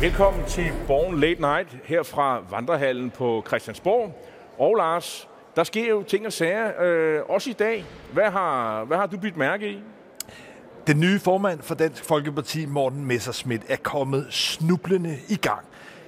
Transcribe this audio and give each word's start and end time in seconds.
Velkommen 0.00 0.44
til 0.46 0.72
Born 0.86 1.20
Late 1.20 1.40
Night 1.40 1.76
her 1.84 2.02
fra 2.02 2.42
Vandrehallen 2.50 3.10
på 3.10 3.44
Christiansborg. 3.46 4.28
Og 4.58 4.74
Lars, 4.74 5.28
der 5.56 5.64
sker 5.64 5.88
jo 5.88 6.02
ting 6.02 6.26
og 6.26 6.32
sager, 6.32 6.82
øh, 6.82 7.20
også 7.28 7.50
i 7.50 7.52
dag. 7.52 7.84
Hvad 8.12 8.30
har, 8.30 8.84
hvad 8.84 8.96
har 8.96 9.06
du 9.06 9.18
bidt 9.18 9.36
mærke 9.36 9.70
i? 9.70 9.82
Den 10.86 11.00
nye 11.00 11.18
formand 11.18 11.62
for 11.62 11.74
Dansk 11.74 12.04
Folkeparti, 12.04 12.66
Morten 12.66 13.04
Messerschmidt, 13.04 13.62
er 13.68 13.76
kommet 13.76 14.26
snublende 14.30 15.18
i 15.28 15.36
gang. 15.36 15.60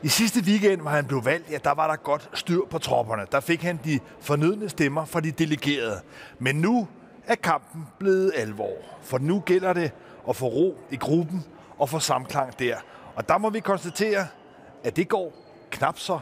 I 0.02 0.08
sidste 0.08 0.40
weekend, 0.46 0.80
hvor 0.80 0.90
han 0.90 1.06
blev 1.06 1.24
valgt, 1.24 1.50
ja, 1.50 1.58
der 1.64 1.74
var 1.74 1.88
der 1.88 1.96
godt 1.96 2.30
styr 2.34 2.60
på 2.70 2.78
tropperne. 2.78 3.26
Der 3.32 3.40
fik 3.40 3.62
han 3.62 3.80
de 3.84 4.00
fornødne 4.20 4.68
stemmer 4.68 5.04
fra 5.04 5.20
de 5.20 5.30
delegerede. 5.30 6.00
Men 6.38 6.56
nu 6.56 6.88
er 7.26 7.34
kampen 7.34 7.86
blevet 7.98 8.32
alvor. 8.36 8.76
For 9.02 9.18
nu 9.18 9.40
gælder 9.40 9.72
det 9.72 9.90
at 10.28 10.36
få 10.36 10.46
ro 10.46 10.78
i 10.90 10.96
gruppen 10.96 11.44
og 11.78 11.88
få 11.88 11.98
samklang 11.98 12.58
der. 12.58 12.76
Og 13.14 13.28
der 13.28 13.38
må 13.38 13.50
vi 13.50 13.60
konstatere, 13.60 14.26
at 14.84 14.96
det 14.96 15.08
går 15.08 15.32
knap 15.70 15.98
så 15.98 16.18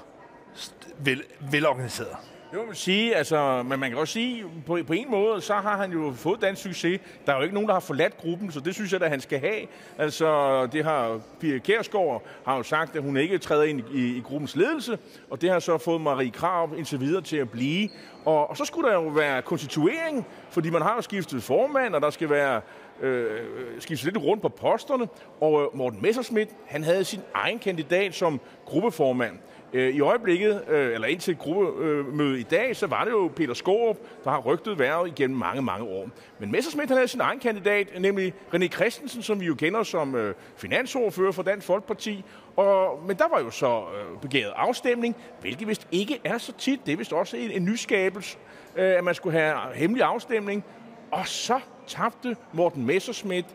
vel, 0.98 1.22
velorganiseret. 1.50 2.16
Det 2.50 2.58
må 2.58 2.66
man 2.66 2.74
sige, 2.74 3.16
altså, 3.16 3.62
men 3.62 3.80
man 3.80 3.90
kan 3.90 3.98
også 3.98 4.12
sige, 4.12 4.44
på, 4.66 4.78
på 4.86 4.92
en 4.92 5.10
måde, 5.10 5.40
så 5.40 5.54
har 5.54 5.76
han 5.76 5.92
jo 5.92 6.12
fået 6.16 6.42
den 6.42 6.56
succes. 6.56 7.00
Der 7.26 7.32
er 7.32 7.36
jo 7.36 7.42
ikke 7.42 7.54
nogen, 7.54 7.68
der 7.68 7.74
har 7.74 7.80
forladt 7.80 8.16
gruppen, 8.16 8.52
så 8.52 8.60
det 8.60 8.74
synes 8.74 8.92
jeg, 8.92 9.02
at 9.02 9.10
han 9.10 9.20
skal 9.20 9.40
have. 9.40 9.66
Altså, 9.98 10.66
det 10.66 10.84
har 10.84 11.20
Pia 11.40 11.58
Kærsgaard 11.58 12.22
har 12.46 12.56
jo 12.56 12.62
sagt, 12.62 12.96
at 12.96 13.02
hun 13.02 13.16
ikke 13.16 13.38
træder 13.38 13.64
ind 13.64 13.80
i, 13.94 14.16
i 14.16 14.20
gruppens 14.20 14.56
ledelse, 14.56 14.98
og 15.30 15.40
det 15.40 15.50
har 15.50 15.58
så 15.58 15.78
fået 15.78 16.00
Marie 16.00 16.30
Krav 16.30 16.70
indtil 16.76 17.00
videre 17.00 17.22
til 17.22 17.36
at 17.36 17.50
blive. 17.50 17.88
Og, 18.24 18.50
og 18.50 18.56
så 18.56 18.64
skulle 18.64 18.88
der 18.88 18.94
jo 18.94 19.08
være 19.08 19.42
konstituering, 19.42 20.26
fordi 20.50 20.70
man 20.70 20.82
har 20.82 20.94
jo 20.94 21.02
skiftet 21.02 21.42
formand, 21.42 21.94
og 21.94 22.00
der 22.00 22.10
skal 22.10 22.30
være 22.30 22.60
øh, 23.00 23.40
skiftet 23.78 24.04
lidt 24.12 24.24
rundt 24.24 24.42
på 24.42 24.48
posterne. 24.48 25.08
Og 25.40 25.62
øh, 25.62 25.76
Morten 25.76 26.02
Messerschmidt, 26.02 26.48
han 26.66 26.84
havde 26.84 27.04
sin 27.04 27.20
egen 27.34 27.58
kandidat 27.58 28.14
som 28.14 28.40
gruppeformand. 28.64 29.38
Øh, 29.72 29.94
I 29.94 30.00
øjeblikket, 30.00 30.64
øh, 30.68 30.94
eller 30.94 31.08
indtil 31.08 31.36
gruppemødet 31.36 32.38
i 32.38 32.42
dag, 32.42 32.76
så 32.76 32.86
var 32.86 33.04
det 33.04 33.10
jo 33.10 33.30
Peter 33.36 33.54
Skorup, 33.54 33.96
der 34.24 34.30
har 34.30 34.40
rygtet 34.40 34.78
været 34.78 35.08
igennem 35.08 35.38
mange, 35.38 35.62
mange 35.62 35.84
år. 35.84 36.08
Men 36.38 36.52
Messerschmidt 36.52 36.88
han 36.88 36.96
havde 36.96 37.08
sin 37.08 37.20
egen 37.20 37.40
kandidat, 37.40 38.00
nemlig 38.00 38.34
René 38.54 38.68
Christensen, 38.68 39.22
som 39.22 39.40
vi 39.40 39.46
jo 39.46 39.54
kender 39.54 39.82
som 39.82 40.14
øh, 40.14 40.34
finansordfører 40.56 41.32
for 41.32 41.42
Dansk 41.42 41.66
Folkeparti. 41.66 42.24
Og, 42.56 43.02
men 43.06 43.16
der 43.16 43.28
var 43.28 43.40
jo 43.40 43.50
så 43.50 43.78
øh, 43.80 44.20
begæret 44.20 44.52
afstemning, 44.56 45.16
hvilket 45.40 45.68
vist 45.68 45.88
ikke 45.92 46.20
er 46.24 46.38
så 46.38 46.52
tit. 46.58 46.80
Det 46.86 46.92
er 46.92 46.96
vist 46.96 47.12
også 47.12 47.36
en, 47.36 47.50
en 47.50 47.64
nyskabelse, 47.64 48.38
øh, 48.76 48.98
at 48.98 49.04
man 49.04 49.14
skulle 49.14 49.38
have 49.38 49.56
hemmelig 49.74 50.04
afstemning. 50.04 50.64
Og 51.10 51.26
så 51.26 51.60
tabte 51.90 52.36
Morten 52.52 52.86
Messerschmidt 52.86 53.46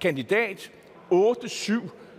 kandidat 0.00 0.70
8-7, 1.12 1.72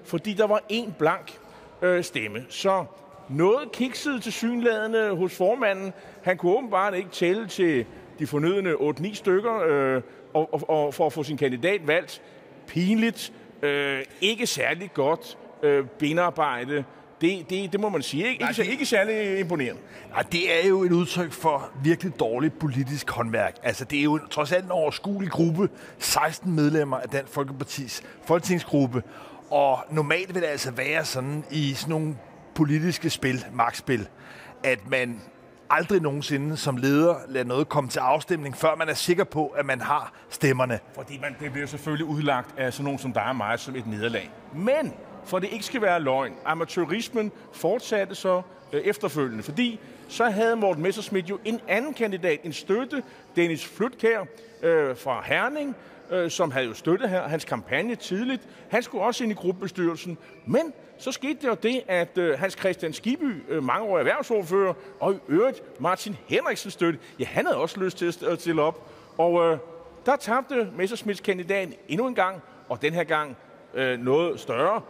fordi 0.03 0.33
der 0.33 0.47
var 0.47 0.63
en 0.69 0.95
blank 0.99 1.39
øh, 1.81 2.03
stemme. 2.03 2.45
Så 2.49 2.85
noget 3.29 3.71
kiksede 3.71 4.19
til 4.19 4.33
synlædende 4.33 5.15
hos 5.15 5.37
formanden. 5.37 5.93
Han 6.23 6.37
kunne 6.37 6.51
åbenbart 6.51 6.95
ikke 6.95 7.09
tælle 7.09 7.47
til 7.47 7.85
de 8.19 8.27
fornødende 8.27 8.73
8-9 8.73 9.13
stykker 9.13 9.59
øh, 9.67 10.01
og, 10.33 10.53
og, 10.53 10.69
og 10.69 10.93
for 10.93 11.05
at 11.05 11.13
få 11.13 11.23
sin 11.23 11.37
kandidat 11.37 11.87
valgt. 11.87 12.21
Pinligt, 12.67 13.33
øh, 13.61 13.99
ikke 14.21 14.47
særlig 14.47 14.91
godt 14.93 15.37
øh, 15.63 15.85
benarbejde. 15.85 16.83
Det, 17.21 17.49
det, 17.49 17.71
det 17.71 17.79
må 17.79 17.89
man 17.89 18.01
sige. 18.01 18.27
Ikke, 18.27 18.41
Nej, 18.41 18.53
ikke, 18.59 18.71
ikke 18.71 18.85
særlig 18.85 19.39
imponerende. 19.39 19.81
Nej, 20.09 20.21
det 20.21 20.63
er 20.63 20.67
jo 20.67 20.83
et 20.83 20.91
udtryk 20.91 21.31
for 21.31 21.71
virkelig 21.83 22.19
dårligt 22.19 22.59
politisk 22.59 23.09
håndværk. 23.09 23.55
Altså, 23.63 23.85
det 23.85 23.99
er 23.99 24.03
jo 24.03 24.19
trods 24.29 24.51
alt 24.51 24.65
en 24.65 24.71
overskuelig 24.71 25.31
gruppe. 25.31 25.69
16 25.99 26.51
medlemmer 26.51 26.97
af 26.97 27.09
Dansk 27.09 27.33
Folkepartis 27.33 28.03
folketingsgruppe. 28.25 29.03
Og 29.51 29.79
normalt 29.91 30.33
vil 30.33 30.41
det 30.41 30.47
altså 30.47 30.71
være 30.71 31.05
sådan 31.05 31.43
i 31.51 31.73
sådan 31.73 31.89
nogle 31.89 32.17
politiske 32.55 33.09
spil, 33.09 33.45
magtspil, 33.53 34.07
at 34.63 34.79
man 34.89 35.21
aldrig 35.69 36.01
nogensinde 36.01 36.57
som 36.57 36.77
leder 36.77 37.15
lader 37.27 37.45
noget 37.45 37.69
komme 37.69 37.89
til 37.89 37.99
afstemning, 37.99 38.57
før 38.57 38.75
man 38.75 38.89
er 38.89 38.93
sikker 38.93 39.23
på, 39.23 39.47
at 39.47 39.65
man 39.65 39.81
har 39.81 40.13
stemmerne. 40.29 40.79
Fordi 40.95 41.19
man, 41.21 41.35
det 41.39 41.51
bliver 41.51 41.67
selvfølgelig 41.67 42.05
udlagt 42.05 42.59
af 42.59 42.73
sådan 42.73 42.83
nogen 42.83 42.99
som 42.99 43.13
dig 43.13 43.23
og 43.23 43.35
mig 43.35 43.59
som 43.59 43.75
et 43.75 43.87
nederlag. 43.87 44.31
Men 44.55 44.93
for 45.29 45.39
det 45.39 45.49
ikke 45.51 45.65
skal 45.65 45.81
være 45.81 45.99
løgn, 45.99 46.33
amatørismen 46.45 47.31
fortsatte 47.53 48.15
så 48.15 48.41
øh, 48.73 48.81
efterfølgende, 48.81 49.43
fordi 49.43 49.79
så 50.07 50.29
havde 50.29 50.55
Morten 50.55 50.83
Messerschmidt 50.83 51.29
jo 51.29 51.39
en 51.45 51.61
anden 51.67 51.93
kandidat, 51.93 52.39
en 52.43 52.53
støtte, 52.53 53.03
Dennis 53.35 53.65
Flytkær 53.65 54.19
øh, 54.63 54.97
fra 54.97 55.23
Herning, 55.25 55.75
øh, 56.11 56.31
som 56.31 56.51
havde 56.51 56.65
jo 56.65 56.73
støttet 56.73 57.09
her, 57.09 57.27
hans 57.27 57.45
kampagne 57.45 57.95
tidligt. 57.95 58.41
Han 58.69 58.83
skulle 58.83 59.03
også 59.03 59.23
ind 59.23 59.31
i 59.31 59.35
gruppebestyrelsen, 59.35 60.17
men 60.45 60.73
så 60.97 61.11
skete 61.11 61.41
det 61.41 61.47
jo 61.47 61.57
det, 61.63 61.81
at 61.87 62.17
øh, 62.17 62.39
Hans 62.39 62.53
Christian 62.59 62.93
Skiby, 62.93 63.43
øh, 63.49 63.63
mange 63.63 63.87
år 63.87 63.99
erhvervsordfører, 63.99 64.73
og 64.99 65.13
i 65.13 65.17
øvrigt 65.27 65.61
Martin 65.79 66.17
Henriksen 66.27 66.71
støtte, 66.71 66.99
ja, 67.19 67.25
han 67.25 67.45
havde 67.45 67.57
også 67.57 67.79
lyst 67.79 67.97
til 67.97 68.05
at 68.25 68.41
stille 68.41 68.61
op. 68.61 68.91
Og 69.17 69.51
øh, 69.51 69.57
der 70.05 70.15
tabte 70.15 70.67
Messerschmidts 70.77 71.21
kandidat 71.21 71.69
endnu 71.87 72.07
en 72.07 72.15
gang, 72.15 72.41
og 72.69 72.81
den 72.81 72.93
her 72.93 73.03
gang 73.03 73.37
øh, 73.73 73.99
noget 73.99 74.39
større. 74.39 74.81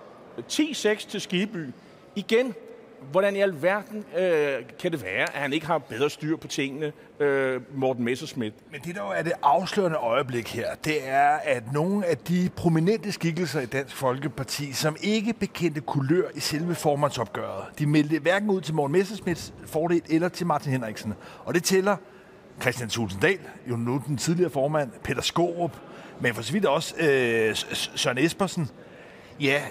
10-6 0.47 1.09
til 1.09 1.22
Skiby. 1.22 1.67
Igen 2.16 2.53
hvordan 3.11 3.35
i 3.35 3.39
alverden 3.39 4.05
øh, 4.17 4.53
kan 4.79 4.91
det 4.91 5.03
være, 5.03 5.35
at 5.35 5.41
han 5.41 5.53
ikke 5.53 5.66
har 5.66 5.77
bedre 5.77 6.09
styr 6.09 6.38
på 6.38 6.47
tingene, 6.47 6.91
øh, 7.19 7.61
Morten 7.73 8.05
Messerschmidt? 8.05 8.53
Men 8.72 8.81
det, 8.81 8.95
der 8.95 9.11
er 9.11 9.23
det 9.23 9.33
afslørende 9.41 9.97
øjeblik 9.97 10.47
her, 10.47 10.75
det 10.75 11.07
er, 11.07 11.29
at 11.29 11.73
nogle 11.73 12.05
af 12.05 12.17
de 12.17 12.50
prominente 12.55 13.11
skikkelser 13.11 13.61
i 13.61 13.66
Dansk 13.66 13.95
Folkeparti, 13.95 14.73
som 14.73 14.95
ikke 15.01 15.33
bekendte 15.33 15.81
kulør 15.81 16.29
i 16.35 16.39
selve 16.39 16.75
formandsopgøret, 16.75 17.79
de 17.79 17.85
meldte 17.85 18.19
hverken 18.19 18.50
ud 18.50 18.61
til 18.61 18.73
Morten 18.73 18.91
Messerschmidts 18.91 19.53
fordel 19.66 20.01
eller 20.09 20.29
til 20.29 20.47
Martin 20.47 20.71
Henriksen. 20.71 21.13
Og 21.45 21.53
det 21.53 21.63
tæller 21.63 21.95
Christian 22.61 22.89
Tulsendal, 22.89 23.39
jo 23.69 23.75
nu 23.75 24.01
den 24.07 24.17
tidligere 24.17 24.50
formand, 24.50 24.91
Peter 25.03 25.21
Skorup, 25.21 25.71
men 26.21 26.33
for 26.33 26.41
så 26.41 26.53
vidt 26.53 26.66
også 26.66 26.95
øh, 27.00 27.56
Søren 27.73 28.17
Espersen. 28.17 28.69
Ja, 29.39 29.61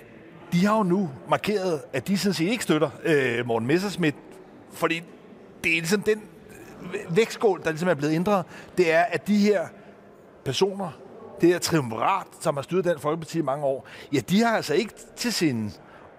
de 0.53 0.67
har 0.67 0.77
jo 0.77 0.83
nu 0.83 1.11
markeret, 1.29 1.81
at 1.93 2.09
de 2.09 2.19
sådan 2.19 2.35
set 2.35 2.49
ikke 2.49 2.65
støtter 2.65 2.91
øh, 3.05 3.47
Morten 3.47 3.69
Messerschmidt, 3.69 4.15
fordi 4.73 5.03
det 5.65 5.73
er 5.73 5.81
ligesom 5.81 6.03
den 6.03 6.23
øh, 6.95 7.17
vægtskål, 7.17 7.63
der 7.65 7.71
ligesom 7.71 7.89
er 7.89 7.95
blevet 7.95 8.15
ændret, 8.15 8.45
det 8.79 8.93
er, 8.93 9.03
at 9.03 9.27
de 9.27 9.39
her 9.39 9.67
personer, 10.45 10.91
det 11.41 11.49
her 11.49 11.59
triumvirat, 11.59 12.27
som 12.41 12.55
har 12.55 12.63
styret 12.63 12.85
den 12.85 12.99
Folkeparti 12.99 13.39
i 13.39 13.43
mange 13.43 13.65
år, 13.65 13.87
ja, 14.13 14.21
de 14.21 14.43
har 14.43 14.57
altså 14.57 14.75
ikke 14.75 14.95
til 15.17 15.33
sin 15.33 15.73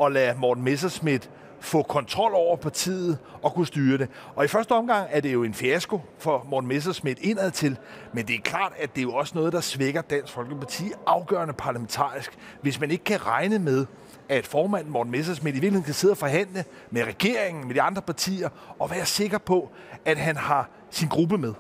at 0.03 0.11
lade 0.11 0.39
Morten 0.39 0.63
Messerschmidt 0.63 1.29
få 1.59 1.83
kontrol 1.83 2.31
over 2.33 2.55
partiet 2.55 3.17
og 3.41 3.53
kunne 3.53 3.67
styre 3.67 3.97
det. 3.97 4.09
Og 4.35 4.45
i 4.45 4.47
første 4.47 4.71
omgang 4.71 5.07
er 5.11 5.19
det 5.19 5.33
jo 5.33 5.43
en 5.43 5.53
fiasko 5.53 6.01
for 6.17 6.45
Morten 6.49 6.67
Messerschmidt 6.67 7.19
indad 7.19 7.51
til, 7.51 7.77
men 8.13 8.27
det 8.27 8.35
er 8.35 8.41
klart, 8.41 8.73
at 8.77 8.95
det 8.95 9.01
er 9.01 9.03
jo 9.03 9.13
også 9.13 9.35
noget, 9.35 9.53
der 9.53 9.61
svækker 9.61 10.01
Dansk 10.01 10.33
Folkeparti 10.33 10.91
afgørende 11.07 11.53
parlamentarisk, 11.53 12.37
hvis 12.61 12.79
man 12.79 12.91
ikke 12.91 13.03
kan 13.03 13.25
regne 13.25 13.59
med, 13.59 13.85
at 14.29 14.47
formanden 14.47 14.91
Morten 14.91 15.11
Messersmith 15.11 15.57
i 15.57 15.59
virkeligheden 15.59 15.85
kan 15.85 15.93
sidde 15.93 16.11
og 16.11 16.17
forhandle 16.17 16.63
med 16.89 17.03
regeringen, 17.03 17.67
med 17.67 17.75
de 17.75 17.81
andre 17.81 18.01
partier, 18.01 18.49
og 18.79 18.91
være 18.91 19.05
sikker 19.05 19.37
på, 19.37 19.69
at 20.05 20.17
han 20.17 20.35
har 20.35 20.69
sin 20.89 21.07
gruppe 21.07 21.37
med. 21.37 21.53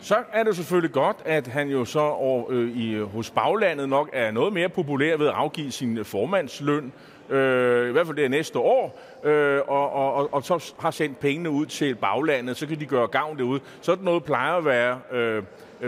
Så 0.00 0.16
er 0.32 0.42
det 0.42 0.56
selvfølgelig 0.56 0.92
godt, 0.92 1.16
at 1.24 1.46
han 1.46 1.68
jo 1.68 1.84
så 1.84 2.00
over, 2.00 2.44
øh, 2.50 2.76
i, 2.76 3.00
hos 3.00 3.30
baglandet 3.30 3.88
nok 3.88 4.10
er 4.12 4.30
noget 4.30 4.52
mere 4.52 4.68
populær 4.68 5.16
ved 5.16 5.26
at 5.26 5.34
afgive 5.34 5.70
sin 5.70 6.04
formandsløn, 6.04 6.92
øh, 7.30 7.88
i 7.88 7.92
hvert 7.92 8.06
fald 8.06 8.16
det 8.16 8.24
er 8.24 8.28
næste 8.28 8.58
år, 8.58 9.00
øh, 9.24 9.60
og, 9.68 9.92
og, 9.92 10.14
og, 10.14 10.34
og 10.34 10.44
så 10.44 10.72
har 10.78 10.90
sendt 10.90 11.20
pengene 11.20 11.50
ud 11.50 11.66
til 11.66 11.94
baglandet, 11.94 12.56
så 12.56 12.66
kan 12.66 12.80
de 12.80 12.86
gøre 12.86 13.06
gavn 13.06 13.38
derude. 13.38 13.60
Sådan 13.80 14.04
noget 14.04 14.24
plejer 14.24 14.54
at 14.54 14.64
være 14.64 14.98
øh, 15.12 15.42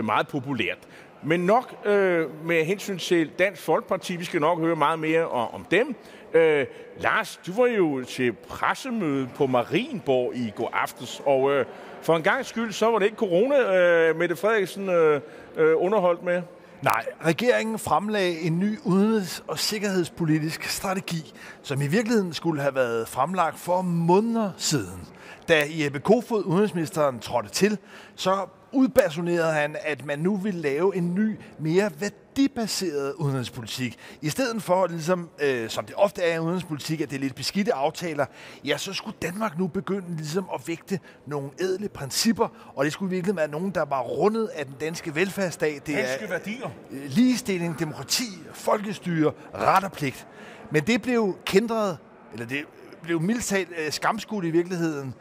meget 0.05 0.27
populært. 0.27 0.77
Men 1.23 1.39
nok 1.39 1.85
øh, 1.85 2.45
med 2.45 2.65
hensyn 2.65 2.97
til 2.97 3.31
Dansk 3.39 3.61
Folkeparti, 3.61 4.15
vi 4.15 4.25
skal 4.25 4.41
nok 4.41 4.59
høre 4.59 4.75
meget 4.75 4.99
mere 4.99 5.27
om, 5.27 5.53
om 5.53 5.65
dem. 5.71 5.95
Øh, 6.33 6.65
Lars, 6.97 7.39
du 7.47 7.53
var 7.53 7.67
jo 7.67 8.03
til 8.03 8.33
pressemøde 8.33 9.29
på 9.35 9.47
Marienborg 9.47 10.35
i 10.35 10.53
går 10.55 10.69
aftes, 10.73 11.21
og 11.25 11.51
øh, 11.51 11.65
for 12.01 12.15
en 12.15 12.23
gang 12.23 12.45
skyld, 12.45 12.71
så 12.71 12.91
var 12.91 12.99
det 12.99 13.05
ikke 13.05 13.17
corona, 13.17 13.75
øh, 13.75 14.15
Mette 14.15 14.35
Frederiksen 14.35 14.89
øh, 14.89 15.21
øh, 15.57 15.73
underholdt 15.77 16.23
med. 16.23 16.41
Nej, 16.81 17.05
regeringen 17.25 17.79
fremlagde 17.79 18.39
en 18.39 18.59
ny 18.59 18.79
udenrigs- 18.79 19.43
og 19.47 19.59
sikkerhedspolitisk 19.59 20.63
strategi, 20.63 21.33
som 21.61 21.81
i 21.81 21.87
virkeligheden 21.87 22.33
skulle 22.33 22.61
have 22.61 22.75
været 22.75 23.07
fremlagt 23.07 23.59
for 23.59 23.81
måneder 23.81 24.51
siden. 24.57 25.07
Da 25.49 25.63
Jeppe 25.69 25.99
Kofod, 25.99 26.43
udenrigsministeren, 26.43 27.19
trådte 27.19 27.49
til, 27.49 27.77
så 28.15 28.47
udpersonerede 28.71 29.53
han, 29.53 29.75
at 29.81 30.05
man 30.05 30.19
nu 30.19 30.35
vil 30.35 30.55
lave 30.55 30.95
en 30.95 31.15
ny, 31.15 31.35
mere 31.59 31.91
værdibaseret 31.99 33.13
udenrigspolitik. 33.13 33.97
I 34.21 34.29
stedet 34.29 34.63
for, 34.63 34.87
ligesom, 34.87 35.29
øh, 35.41 35.69
som 35.69 35.85
det 35.85 35.95
ofte 35.95 36.21
er 36.21 36.35
i 36.35 36.39
udenrigspolitik, 36.39 37.01
at 37.01 37.09
det 37.09 37.15
er 37.15 37.19
lidt 37.19 37.35
beskidte 37.35 37.73
aftaler, 37.73 38.25
ja, 38.65 38.77
så 38.77 38.93
skulle 38.93 39.17
Danmark 39.21 39.59
nu 39.59 39.67
begynde 39.67 40.15
ligesom 40.17 40.49
at 40.53 40.67
vægte 40.67 40.99
nogle 41.25 41.49
ædle 41.59 41.89
principper, 41.89 42.47
og 42.75 42.85
det 42.85 42.93
skulle 42.93 43.09
virkelig 43.09 43.35
være 43.35 43.47
nogen, 43.47 43.71
der 43.71 43.85
var 43.85 44.01
rundet 44.01 44.47
af 44.47 44.65
den 44.65 44.75
danske 44.79 45.15
velfærdsstat. 45.15 45.87
Det 45.87 45.95
danske 45.95 46.25
er 46.25 46.29
værdier. 46.29 46.69
Øh, 46.91 47.05
ligestilling, 47.05 47.79
demokrati, 47.79 48.27
folkestyre, 48.53 49.31
ret 49.53 49.83
og 49.83 49.91
pligt. 49.91 50.27
Men 50.71 50.83
det 50.83 51.01
blev 51.01 51.37
kendret 51.45 51.97
eller 52.33 52.45
det 52.45 52.65
blev 53.03 53.21
mildt 53.21 53.43
talt 53.43 53.69
øh, 53.77 53.91
skamskudt 53.91 54.45
i 54.45 54.49
virkeligheden, 54.49 55.13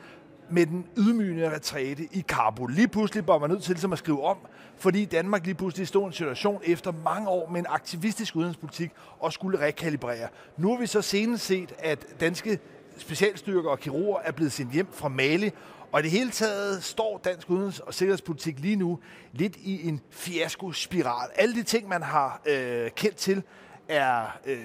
med 0.50 0.66
den 0.66 0.86
ydmygende 0.96 1.54
retræte 1.54 2.08
i 2.12 2.24
Kabul. 2.28 2.72
Lige 2.72 2.88
pludselig 2.88 3.28
var 3.28 3.38
man 3.38 3.50
nødt 3.50 3.62
til 3.62 3.72
ligesom 3.72 3.92
at 3.92 3.98
skrive 3.98 4.24
om, 4.24 4.36
fordi 4.78 5.04
Danmark 5.04 5.44
lige 5.44 5.54
pludselig 5.54 5.88
stod 5.88 6.02
i 6.02 6.06
en 6.06 6.12
situation 6.12 6.60
efter 6.64 6.92
mange 7.04 7.28
år 7.28 7.50
med 7.50 7.60
en 7.60 7.66
aktivistisk 7.68 8.36
udenrigspolitik 8.36 8.90
og 9.18 9.32
skulle 9.32 9.60
rekalibrere. 9.60 10.28
Nu 10.56 10.70
har 10.72 10.80
vi 10.80 10.86
så 10.86 11.02
senest 11.02 11.44
set, 11.44 11.72
at 11.78 12.06
danske 12.20 12.58
specialstyrker 12.98 13.70
og 13.70 13.78
kirurger 13.78 14.18
er 14.24 14.32
blevet 14.32 14.52
sendt 14.52 14.72
hjem 14.72 14.86
fra 14.92 15.08
Mali, 15.08 15.50
og 15.92 16.00
i 16.00 16.02
det 16.02 16.10
hele 16.10 16.30
taget 16.30 16.84
står 16.84 17.20
dansk 17.24 17.50
udenrigs- 17.50 17.80
og 17.80 17.94
sikkerhedspolitik 17.94 18.60
lige 18.60 18.76
nu 18.76 18.98
lidt 19.32 19.56
i 19.56 19.88
en 19.88 20.00
fiasko-spiral. 20.10 21.28
Alle 21.34 21.54
de 21.54 21.62
ting, 21.62 21.88
man 21.88 22.02
har 22.02 22.40
øh, 22.46 22.90
kendt 22.90 23.16
til, 23.16 23.42
er, 23.88 24.38
øh, 24.46 24.58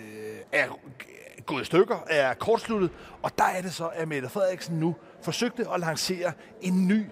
er 0.51 0.65
gået 1.45 1.61
i 1.61 1.65
stykker, 1.65 2.03
er 2.09 2.33
kortsluttet, 2.33 2.89
og 3.21 3.37
der 3.37 3.43
er 3.43 3.61
det 3.61 3.73
så, 3.73 3.87
at 3.87 4.07
Mette 4.07 4.29
Frederiksen 4.29 4.79
nu 4.79 4.95
forsøgte 5.21 5.65
at 5.73 5.79
lancere 5.79 6.31
en 6.61 6.87
ny 6.87 7.05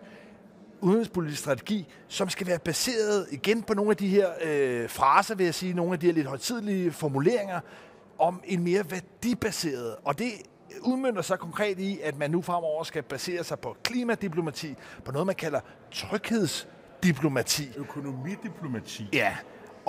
udenrigspolitisk 0.82 1.40
strategi, 1.40 1.88
som 2.08 2.30
skal 2.30 2.48
være 2.48 2.60
baseret 2.60 3.28
igen 3.32 3.64
på 3.64 3.74
nogle 3.74 3.92
af 3.92 3.98
de 3.98 4.08
her 4.08 4.30
øh, 4.44 4.90
fraser, 4.90 5.36
vil 5.36 5.44
jeg 5.44 5.54
sige, 5.54 5.74
nogle 5.74 5.94
af 5.94 6.00
de 6.00 6.06
her 6.06 6.14
lidt 6.14 6.28
højtidlige 6.28 6.92
formuleringer, 6.92 7.60
om 8.20 8.42
en 8.46 8.64
mere 8.64 8.92
værdibaseret. 8.92 9.96
Og 10.06 10.20
det 10.20 10.32
udmyndter 10.82 11.22
sig 11.22 11.40
konkret 11.40 11.80
i, 11.80 12.00
at 12.04 12.18
man 12.18 12.32
nu 12.32 12.42
fremover 12.42 12.84
skal 12.84 13.04
basere 13.04 13.44
sig 13.44 13.60
på 13.60 13.78
klimadiplomati, 13.84 14.76
på 15.06 15.12
noget, 15.12 15.26
man 15.26 15.36
kalder 15.36 15.60
tryghedsdiplomati. 15.92 17.72
Økonomidiplomati. 17.78 19.10
Ja, 19.14 19.36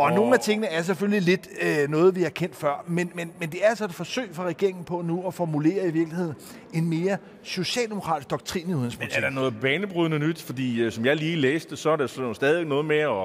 og, 0.01 0.07
og 0.07 0.13
nogle 0.13 0.35
af 0.35 0.41
tingene 0.41 0.67
er 0.67 0.83
selvfølgelig 0.83 1.23
lidt 1.23 1.49
øh, 1.63 1.89
noget, 1.89 2.17
vi 2.17 2.23
har 2.23 2.31
kendt 2.31 2.57
før, 2.57 2.85
men, 2.87 3.13
men, 3.15 3.33
men 3.41 3.51
det 3.51 3.65
er 3.65 3.69
altså 3.69 3.85
et 3.85 3.95
forsøg 3.95 4.29
fra 4.33 4.45
regeringen 4.45 4.85
på 4.85 5.03
nu 5.03 5.27
at 5.27 5.35
formulere 5.35 5.89
i 5.89 5.91
virkeligheden 5.91 6.35
en 6.73 6.89
mere 6.89 7.17
socialdemokratisk 7.43 8.31
doktrin 8.31 8.71
i 8.71 8.75
udenrigspolitik. 8.75 9.17
Men 9.17 9.25
er 9.25 9.29
der 9.29 9.35
noget 9.35 9.61
banebrydende 9.61 10.19
nyt? 10.19 10.43
Fordi 10.43 10.81
øh, 10.81 10.93
som 10.93 11.07
jeg 11.07 11.17
lige 11.17 11.37
læste, 11.37 11.77
så 11.77 11.91
er 11.91 11.97
der 11.97 12.07
sådan 12.07 12.35
stadig 12.35 12.65
noget 12.65 12.85
med 12.85 12.99
at, 12.99 13.23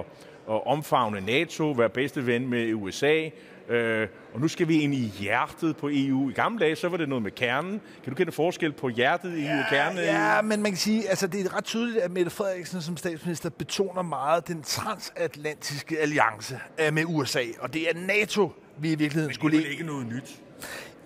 at 0.49 0.67
omfavne 0.67 1.21
NATO, 1.21 1.71
være 1.71 1.89
bedste 1.89 2.27
ven 2.27 2.47
med 2.49 2.73
USA, 2.73 3.29
Øh, 3.69 4.07
og 4.33 4.39
nu 4.39 4.47
skal 4.47 4.67
vi 4.67 4.81
ind 4.81 4.93
i 4.93 5.13
hjertet 5.19 5.77
på 5.77 5.89
EU. 5.91 6.29
I 6.29 6.33
gamle 6.33 6.59
dage, 6.59 6.75
så 6.75 6.89
var 6.89 6.97
det 6.97 7.09
noget 7.09 7.23
med 7.23 7.31
kernen. 7.31 7.81
Kan 8.03 8.13
du 8.13 8.15
kende 8.15 8.31
forskel 8.31 8.71
på 8.71 8.89
hjertet 8.89 9.37
i 9.37 9.45
EU 9.45 9.59
og 9.59 9.65
kernen? 9.69 9.97
Ja, 9.97 10.41
men 10.41 10.61
man 10.61 10.71
kan 10.71 10.77
sige, 10.77 11.09
altså 11.09 11.27
det 11.27 11.45
er 11.45 11.57
ret 11.57 11.63
tydeligt, 11.63 11.97
at 11.97 12.11
Mette 12.11 12.31
Frederiksen 12.31 12.81
som 12.81 12.97
statsminister 12.97 13.49
betoner 13.49 14.01
meget 14.01 14.47
den 14.47 14.63
transatlantiske 14.63 15.99
alliance 15.99 16.59
øh, 16.79 16.93
med 16.93 17.03
USA. 17.07 17.43
Og 17.59 17.73
det 17.73 17.89
er 17.89 17.93
NATO, 18.07 18.51
vi 18.77 18.91
i 18.91 18.95
virkeligheden 18.95 19.27
men 19.27 19.33
skulle... 19.33 19.57
Men 19.57 19.63
det 19.63 19.67
er 19.67 19.71
ikke 19.71 19.85
noget 19.85 20.07
nyt. 20.07 20.41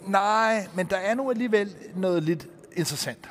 Nej, 0.07 0.67
men 0.75 0.85
der 0.85 0.97
er 0.97 1.15
nu 1.15 1.29
alligevel 1.29 1.75
noget 1.95 2.23
lidt 2.23 2.47
interessant. 2.75 3.29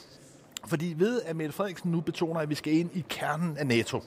Fordi 0.66 0.94
ved, 0.98 1.22
at 1.22 1.36
Mette 1.36 1.54
Frederiksen 1.54 1.90
nu 1.90 2.00
betoner, 2.00 2.40
at 2.40 2.50
vi 2.50 2.54
skal 2.54 2.72
ind 2.72 2.90
i 2.94 3.04
kernen 3.08 3.56
af 3.56 3.66
NATO, 3.66 4.02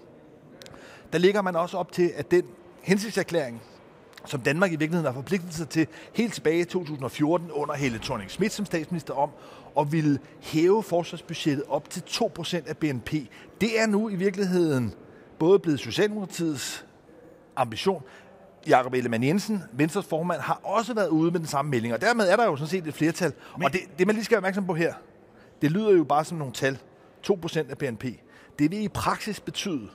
der 1.13 1.19
ligger 1.19 1.41
man 1.41 1.55
også 1.55 1.77
op 1.77 1.91
til, 1.91 2.11
at 2.15 2.31
den 2.31 2.43
hensigtserklæring, 2.81 3.61
som 4.25 4.41
Danmark 4.41 4.71
i 4.71 4.75
virkeligheden 4.75 5.05
har 5.05 5.21
forpligtet 5.21 5.53
sig 5.53 5.69
til 5.69 5.87
helt 6.13 6.33
tilbage 6.33 6.59
i 6.59 6.63
2014 6.63 7.51
under 7.51 7.75
Helle 7.75 7.99
thorning 7.99 8.31
Schmidt 8.31 8.53
som 8.53 8.65
statsminister 8.65 9.13
om, 9.13 9.29
og 9.75 9.91
ville 9.91 10.19
hæve 10.41 10.83
forsvarsbudgettet 10.83 11.63
op 11.69 11.89
til 11.89 12.03
2% 12.07 12.69
af 12.69 12.77
BNP. 12.77 13.11
Det 13.61 13.79
er 13.79 13.85
nu 13.85 14.09
i 14.09 14.15
virkeligheden 14.15 14.93
både 15.39 15.59
blevet 15.59 15.79
Socialdemokratiets 15.79 16.85
ambition, 17.55 18.03
Jakob 18.67 18.93
Ellemann 18.93 19.23
Jensen, 19.23 19.63
Venstres 19.71 20.05
formand, 20.05 20.41
har 20.41 20.59
også 20.63 20.93
været 20.93 21.07
ude 21.07 21.31
med 21.31 21.39
den 21.39 21.47
samme 21.47 21.71
melding, 21.71 21.93
og 21.93 22.01
dermed 22.01 22.29
er 22.29 22.35
der 22.35 22.45
jo 22.45 22.55
sådan 22.55 22.69
set 22.69 22.87
et 22.87 22.93
flertal. 22.93 23.33
Men... 23.57 23.65
Og 23.65 23.73
det, 23.73 23.81
det, 23.99 24.07
man 24.07 24.15
lige 24.15 24.25
skal 24.25 24.35
være 24.35 24.39
opmærksom 24.39 24.65
på 24.65 24.73
her, 24.73 24.93
det 25.61 25.71
lyder 25.71 25.91
jo 25.91 26.03
bare 26.03 26.25
som 26.25 26.37
nogle 26.37 26.53
tal. 26.53 26.77
2% 27.27 27.57
af 27.69 27.77
BNP. 27.77 28.05
Det 28.59 28.71
vil 28.71 28.83
i 28.83 28.87
praksis 28.87 29.39
betyde, 29.39 29.89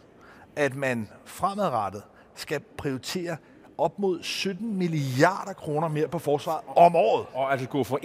at 0.57 0.75
man 0.75 1.09
fremadrettet 1.25 2.03
skal 2.35 2.61
prioritere 2.79 3.37
op 3.79 3.99
mod 3.99 4.23
17 4.23 4.77
milliarder 4.79 5.53
kroner 5.53 5.89
mere 5.89 6.09
på 6.09 6.19
forsvaret 6.19 6.61
om 6.77 6.97
året. 6.97 7.27
Og 7.35 7.53
altså 7.53 7.69
gå 7.69 7.85
fra 7.85 7.99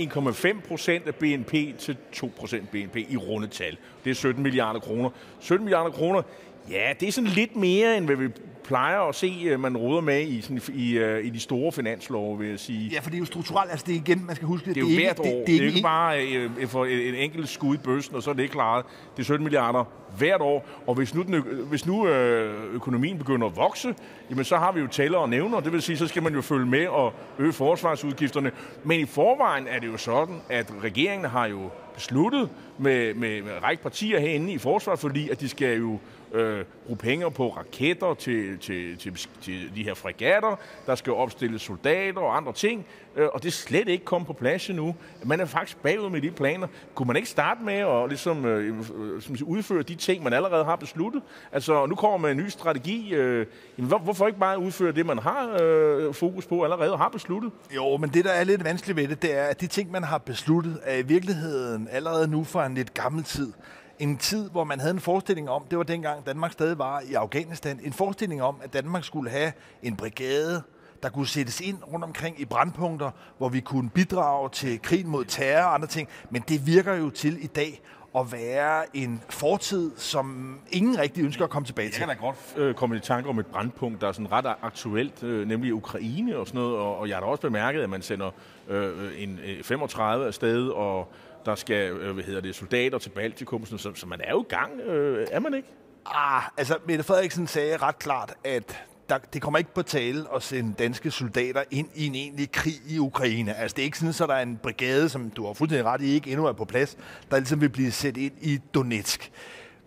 1,5 0.62 0.68
procent 0.68 1.08
af 1.08 1.16
BNP 1.16 1.52
til 1.80 1.98
2 2.14 2.32
procent 2.40 2.72
BNP 2.72 2.96
i 2.96 3.18
runde 3.18 3.48
tal. 3.48 3.78
Det 4.04 4.10
er 4.10 4.16
17 4.16 4.44
milliarder 4.44 4.80
kroner. 4.80 5.10
17 5.40 5.66
milliarder 5.66 5.92
kroner, 5.92 6.22
ja, 6.70 6.94
det 7.00 7.08
er 7.08 7.12
sådan 7.12 7.30
lidt 7.30 7.56
mere, 7.56 7.98
end 7.98 8.06
hvad 8.06 8.16
vi 8.16 8.28
plejer 8.64 9.00
at 9.00 9.16
se, 9.16 9.42
øh, 9.46 9.60
man 9.60 9.78
råder 9.78 10.02
med 10.02 10.22
i, 10.22 10.42
sådan, 10.42 10.62
i, 10.74 11.00
uh, 11.00 11.26
i 11.26 11.30
de 11.30 11.40
store 11.40 11.72
finanslove, 11.72 12.40
vil 12.40 12.50
jeg 12.50 12.60
sige. 12.60 12.90
Ja, 12.90 13.00
for 13.00 13.10
det 13.10 13.16
er 13.16 13.20
jo 13.20 13.26
strukturelt. 13.26 13.72
Altså 13.72 13.86
det 13.88 13.96
er 13.96 14.00
igen, 14.00 14.26
man 14.26 14.36
skal 14.36 14.48
huske 14.48 14.66
det. 14.66 14.76
Det 14.76 14.84
er 14.84 14.90
jo 14.90 15.02
hvert 15.02 15.20
år. 15.20 15.24
Det, 15.24 15.34
det, 15.34 15.48
det 15.48 15.56
er 15.56 15.68
ikke 15.68 15.82
bare 15.82 16.18
uh, 16.62 16.70
for 16.70 16.86
et 16.86 17.24
enkelt 17.24 17.50
skud 17.50 17.76
i 17.76 17.78
bøssen, 17.78 18.16
og 18.16 18.24
så 18.24 18.30
er 18.30 18.34
det 18.34 18.42
ikke 18.42 18.54
klaret. 18.54 18.86
Det 19.18 19.20
er 19.20 19.24
17 19.24 19.44
milliarder 19.44 19.84
hvert 20.18 20.42
år. 20.42 20.66
Og 20.88 20.96
hvis 20.96 21.16
nu, 21.16 21.22
den, 21.22 21.44
hvis 21.70 21.86
nu 21.86 22.08
øh, 22.08 22.74
økonomien 22.74 23.18
begynder 23.18 23.48
at 23.48 23.56
vokse, 23.56 23.96
jamen 24.30 24.46
så 24.46 24.58
har 24.58 24.72
vi 24.72 24.80
jo 24.80 24.88
tæller 24.88 25.18
og 25.18 25.30
nævner. 25.30 25.60
Det 25.60 25.72
vil 25.74 25.82
sige, 25.82 25.98
så 25.98 26.08
skal 26.08 26.24
man 26.24 26.34
jo 26.34 26.42
følge 26.42 26.66
med 26.66 26.88
og 26.88 27.14
øge 27.40 27.54
forsvarsudgifterne. 27.54 28.52
Men 28.84 29.00
i 29.00 29.06
forvejen 29.06 29.68
er 29.68 29.80
det 29.80 29.88
jo 29.88 29.98
sådan, 29.98 30.42
at 30.50 30.74
regeringen 30.84 31.30
har 31.30 31.46
jo 31.46 31.70
besluttet 31.94 32.50
med, 32.78 33.14
med, 33.14 33.42
med 33.42 33.52
række 33.64 33.84
partier 33.84 34.20
herinde 34.20 34.54
i 34.54 34.58
forsvaret, 34.58 35.00
fordi 35.00 35.30
at 35.30 35.42
de 35.42 35.50
skal 35.50 35.78
jo 35.78 36.00
øh, 36.34 36.66
bruge 36.86 36.98
penge 36.98 37.32
på 37.32 37.50
raketter 37.50 38.14
til, 38.14 38.58
til, 38.60 38.98
til, 38.98 39.28
til 39.42 39.72
de 39.76 39.84
her 39.84 39.94
fregatter, 39.94 40.60
der 40.86 40.96
skal 40.96 41.14
opstille 41.14 41.60
soldater 41.60 42.22
og 42.22 42.38
andre 42.38 42.54
ting, 42.54 42.86
øh, 43.16 43.28
og 43.34 43.44
det 43.44 43.48
er 43.48 43.52
slet 43.52 43.88
ikke 43.88 44.06
kommet 44.06 44.28
på 44.28 44.34
plads 44.34 44.70
endnu. 44.70 44.96
Man 45.24 45.40
er 45.40 45.46
faktisk 45.46 45.78
bagud 45.78 46.10
med 46.10 46.22
de 46.22 46.32
planer. 46.32 46.68
Kunne 46.96 47.08
man 47.08 47.16
ikke 47.16 47.30
starte 47.30 47.64
med 47.64 47.74
at 47.74 48.10
ligesom, 48.10 48.46
øh, 48.46 48.78
øh 48.78 49.42
udføre 49.46 49.84
de 49.84 49.96
ting, 49.96 50.24
man 50.24 50.34
allerede 50.34 50.66
har 50.66 50.76
besluttet? 50.76 51.22
Altså, 51.52 51.86
nu 51.86 51.96
kommer 51.96 52.18
man 52.18 52.32
en 52.32 52.38
ny 52.38 52.50
strategi. 52.50 53.14
Øh, 53.14 53.46
jamen, 53.78 53.88
hvor, 53.88 53.98
hvorfor 53.98 54.28
ikke 54.28 54.40
bare 54.40 54.60
udføre 54.60 54.92
det, 54.92 55.06
man 55.06 55.20
har 55.20 55.58
øh, 55.62 56.14
fokus 56.14 56.46
på 56.46 56.64
allerede 56.64 56.98
har 56.98 57.10
besluttet? 57.10 57.52
Jo, 57.76 57.98
men 57.98 58.10
det, 58.10 58.26
der 58.26 58.32
er 58.32 58.44
lidt 58.44 58.64
vanskeligt 58.64 58.98
ved 58.98 59.08
det, 59.08 59.22
det 59.22 59.38
er, 59.38 59.44
at 59.44 59.62
de 59.62 59.68
ting, 59.68 59.92
man 59.92 60.04
har 60.04 60.18
besluttet, 60.18 60.80
er 60.84 60.98
i 60.98 61.02
virkeligheden 61.02 61.88
allerede 61.92 62.28
nu 62.28 62.44
fra 62.44 62.66
en 62.66 62.76
lidt 62.76 62.94
gammel 62.94 63.24
tid 63.24 63.54
en 64.02 64.18
tid, 64.18 64.50
hvor 64.50 64.64
man 64.64 64.80
havde 64.80 64.94
en 64.94 65.00
forestilling 65.00 65.50
om, 65.50 65.64
det 65.70 65.78
var 65.78 65.84
dengang 65.84 66.26
Danmark 66.26 66.52
stadig 66.52 66.78
var 66.78 67.02
i 67.10 67.14
Afghanistan, 67.14 67.80
en 67.84 67.94
forestilling 67.94 68.42
om, 68.42 68.56
at 68.64 68.74
Danmark 68.74 69.04
skulle 69.04 69.30
have 69.30 69.52
en 69.84 69.96
brigade, 69.96 70.64
der 71.04 71.10
kunne 71.10 71.28
sættes 71.28 71.62
ind 71.62 71.78
rundt 71.94 72.06
omkring 72.06 72.42
i 72.42 72.46
brandpunkter, 72.46 73.12
hvor 73.38 73.50
vi 73.50 73.60
kunne 73.60 73.90
bidrage 73.90 74.50
til 74.50 74.82
krigen 74.82 75.08
mod 75.08 75.26
terror 75.26 75.66
og 75.66 75.74
andre 75.74 75.88
ting. 75.88 76.10
Men 76.30 76.44
det 76.50 76.68
virker 76.68 76.94
jo 76.94 77.10
til 77.10 77.44
i 77.44 77.48
dag 77.48 77.82
at 78.16 78.32
være 78.32 78.98
en 78.98 79.22
fortid, 79.30 79.92
som 79.98 80.58
ingen 80.72 81.00
rigtig 81.00 81.24
ønsker 81.24 81.44
at 81.44 81.50
komme 81.50 81.66
tilbage 81.66 81.90
til. 81.90 82.00
Jeg 82.00 82.08
kan 82.08 82.18
da 82.18 82.26
godt 82.26 82.38
øh, 82.58 82.76
komme 82.76 82.96
i 82.96 83.00
tanke 83.00 83.30
om 83.30 83.40
et 83.40 83.46
brandpunkt, 83.46 84.02
der 84.02 84.08
er 84.08 84.12
sådan 84.12 84.32
ret 84.32 84.56
aktuelt, 84.62 85.24
øh, 85.24 85.48
nemlig 85.48 85.74
Ukraine 85.74 86.38
og 86.38 86.48
sådan 86.48 86.62
noget. 86.62 86.78
Og, 86.78 86.98
og 86.98 87.10
jeg 87.10 87.16
har 87.16 87.22
da 87.22 87.28
også 87.28 87.42
bemærket, 87.42 87.82
at 87.82 87.90
man 87.90 88.02
sender 88.02 88.32
øh, 88.68 89.24
en 89.24 89.40
øh, 89.46 89.64
35 89.64 90.26
afsted, 90.26 90.68
og 90.68 91.14
der 91.46 91.56
skal 91.56 91.92
øh, 91.92 92.14
hvad 92.14 92.24
hedder 92.24 92.42
det, 92.42 92.56
soldater 92.56 92.98
til 92.98 93.10
Baltikum, 93.10 93.66
så, 93.66 93.92
så 93.96 94.06
man 94.08 94.22
er 94.24 94.32
jo 94.32 94.42
i 94.42 94.46
gang, 94.50 94.82
øh, 94.82 95.28
er 95.32 95.40
man 95.40 95.54
ikke? 95.54 95.68
Ah, 96.06 96.44
altså 96.58 96.78
Mette 96.88 97.04
Frederiksen 97.04 97.48
sagde 97.48 97.78
ret 97.78 98.00
klart, 98.00 98.34
at 98.44 98.86
der, 99.10 99.18
det 99.18 99.42
kommer 99.42 99.58
ikke 99.58 99.74
på 99.74 99.82
tale 99.82 100.26
at 100.36 100.44
sende 100.44 100.74
danske 100.80 101.12
soldater 101.12 101.64
ind 101.72 101.90
i 101.96 102.08
en 102.08 102.16
egentlig 102.16 102.52
krig 102.52 102.74
i 102.90 103.00
Ukraine. 103.00 103.56
Altså 103.56 103.76
det 103.76 103.82
er 103.82 103.86
ikke 103.86 103.98
sådan, 103.98 104.10
at 104.10 104.30
der 104.30 104.36
er 104.36 104.42
en 104.42 104.58
brigade, 104.64 105.10
som 105.10 105.30
du 105.30 105.46
har 105.46 105.54
fuldstændig 105.54 105.86
ret 105.86 106.02
i, 106.02 106.14
ikke 106.14 106.32
endnu 106.32 106.46
er 106.46 106.54
på 106.54 106.66
plads, 106.66 106.98
der 107.32 107.38
ligesom 107.38 107.62
vil 107.62 107.70
blive 107.70 107.92
sat 107.92 108.18
ind 108.18 108.34
i 108.42 108.60
Donetsk. 108.74 109.32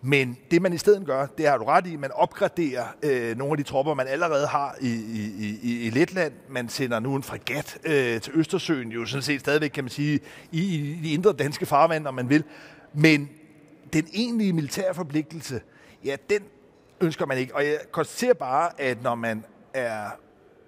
Men 0.07 0.39
det, 0.51 0.63
man 0.63 0.73
i 0.73 0.79
stedet 0.79 1.07
gør, 1.07 1.27
det 1.27 1.49
har 1.49 1.59
du 1.59 1.65
ret 1.65 1.87
i, 1.87 1.97
man 1.97 2.11
opgraderer 2.13 2.85
øh, 3.03 3.39
nogle 3.39 3.53
af 3.53 3.57
de 3.57 3.63
tropper, 3.63 3.95
man 3.95 4.07
allerede 4.07 4.47
har 4.47 4.77
i, 4.81 4.89
i, 4.89 5.59
i, 5.63 5.87
i 5.87 5.91
Letland. 5.91 6.33
Man 6.49 6.69
sender 6.69 7.01
nu 7.01 7.17
en 7.17 7.23
fregat 7.23 7.79
øh, 7.85 8.21
til 8.21 8.33
Østersøen, 8.37 8.93
jo 8.93 9.07
sådan 9.07 9.23
set 9.23 9.41
stadigvæk, 9.41 9.71
kan 9.71 9.85
man 9.85 9.91
sige, 9.91 10.21
i, 10.53 10.63
i 10.75 11.01
de 11.03 11.13
indre 11.13 11.33
danske 11.33 11.67
farvand, 11.67 12.07
om 12.07 12.15
man 12.15 12.29
vil. 12.29 12.45
Men 12.95 13.31
den 13.93 14.07
egentlige 14.15 14.53
militære 14.53 14.95
forpligtelse, 14.95 15.61
ja, 16.05 16.17
den 16.31 16.43
ønsker 17.01 17.27
man 17.27 17.39
ikke. 17.39 17.55
Og 17.55 17.65
jeg 17.65 17.79
konstaterer 17.93 18.35
bare, 18.35 18.81
at 18.81 19.03
når 19.03 19.15
man 19.15 19.45
er 19.75 20.07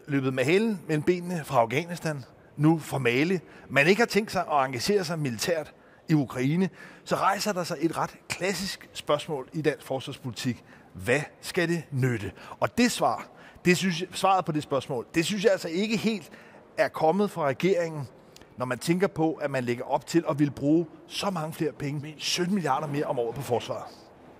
løbet 0.06 0.34
med 0.34 0.44
hælen 0.44 0.80
mellem 0.86 1.02
benene 1.02 1.42
fra 1.44 1.60
Afghanistan, 1.60 2.24
nu 2.56 2.78
fra 2.78 2.98
Mali, 2.98 3.38
man 3.68 3.86
ikke 3.86 4.00
har 4.00 4.06
tænkt 4.06 4.32
sig 4.32 4.44
at 4.52 4.66
engagere 4.66 5.04
sig 5.04 5.18
militært, 5.18 5.72
i 6.08 6.14
Ukraine, 6.14 6.68
så 7.04 7.16
rejser 7.16 7.52
der 7.52 7.64
sig 7.64 7.76
et 7.80 7.98
ret 7.98 8.16
klassisk 8.28 8.88
spørgsmål 8.92 9.48
i 9.52 9.62
dansk 9.62 9.86
forsvarspolitik. 9.86 10.64
Hvad 10.92 11.20
skal 11.40 11.68
det 11.68 11.82
nytte? 11.90 12.32
Og 12.60 12.78
det 12.78 12.92
svar, 12.92 13.28
det 13.64 13.76
synes 13.76 14.00
jeg, 14.00 14.08
svaret 14.12 14.44
på 14.44 14.52
det 14.52 14.62
spørgsmål, 14.62 15.06
det 15.14 15.24
synes 15.24 15.44
jeg 15.44 15.52
altså 15.52 15.68
ikke 15.68 15.96
helt 15.96 16.30
er 16.78 16.88
kommet 16.88 17.30
fra 17.30 17.46
regeringen, 17.46 18.08
når 18.56 18.66
man 18.66 18.78
tænker 18.78 19.06
på, 19.06 19.32
at 19.32 19.50
man 19.50 19.64
lægger 19.64 19.84
op 19.84 20.06
til 20.06 20.24
at 20.30 20.38
vil 20.38 20.50
bruge 20.50 20.86
så 21.06 21.30
mange 21.30 21.52
flere 21.52 21.72
penge, 21.72 22.14
17 22.18 22.54
milliarder 22.54 22.86
mere 22.86 23.04
om 23.04 23.18
året 23.18 23.34
på 23.34 23.42
forsvaret. 23.42 23.84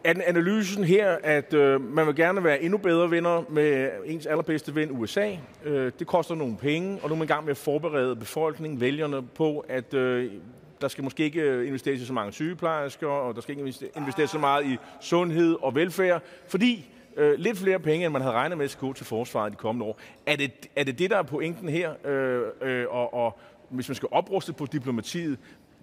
Er 0.05 0.15
analysen 0.27 0.85
her, 0.85 1.17
at 1.23 1.55
øh, 1.55 1.81
man 1.81 2.07
vil 2.07 2.17
gerne 2.17 2.45
være 2.45 2.63
endnu 2.63 2.79
bedre 2.79 3.11
venner 3.11 3.43
med 3.51 3.91
ens 4.05 4.27
allerbedste 4.27 4.75
ven 4.75 5.01
USA? 5.01 5.37
Øh, 5.65 5.93
det 5.99 6.07
koster 6.07 6.35
nogle 6.35 6.57
penge, 6.57 6.99
og 7.03 7.09
nu 7.09 7.15
er 7.15 7.19
man 7.19 7.25
i 7.25 7.27
gang 7.27 7.45
med 7.45 7.51
at 7.51 7.57
forberede 7.57 8.17
befolkningen, 8.17 8.81
vælgerne 8.81 9.23
på, 9.23 9.65
at 9.69 9.95
øh, 9.95 10.33
der 10.81 10.89
skal 10.89 11.05
måske 11.05 11.25
ikke 11.25 11.41
øh, 11.41 11.67
investeres 11.67 12.01
i 12.01 12.07
så 12.07 12.13
mange 12.13 12.33
sygeplejersker, 12.33 13.07
og 13.07 13.35
der 13.35 13.41
skal 13.41 13.59
ikke 13.59 13.91
investeres 13.97 14.31
så 14.31 14.39
meget 14.39 14.67
i 14.67 14.77
sundhed 15.01 15.57
og 15.63 15.75
velfærd, 15.75 16.23
fordi 16.49 16.91
øh, 17.17 17.35
lidt 17.39 17.59
flere 17.59 17.79
penge, 17.79 18.07
end 18.07 18.13
man 18.13 18.23
havde 18.23 18.35
regnet 18.35 18.59
med, 18.59 18.69
skulle 18.69 18.89
gå 18.89 18.97
til 18.97 19.07
forsvaret 19.07 19.53
de 19.53 19.57
kommende 19.57 19.87
år. 19.87 19.99
Er 20.27 20.37
det 20.37 20.53
er 20.77 20.85
det, 20.85 20.99
det 20.99 21.11
der 21.11 21.17
er 21.19 21.23
pointen 21.23 21.69
her? 21.69 22.07
Øh, 22.07 22.43
øh, 22.63 22.87
og, 22.91 23.15
og 23.15 23.39
hvis 23.69 23.89
man 23.89 23.95
skal 23.95 24.09
opruste 24.13 24.53
på 24.53 24.67
diplomatiet, 24.67 25.39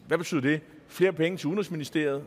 hvad 0.07 0.17
betyder 0.17 0.41
det? 0.41 0.61
Flere 0.87 1.13
penge 1.13 1.37
til 1.37 1.47
Udenrigsministeriet? 1.47 2.23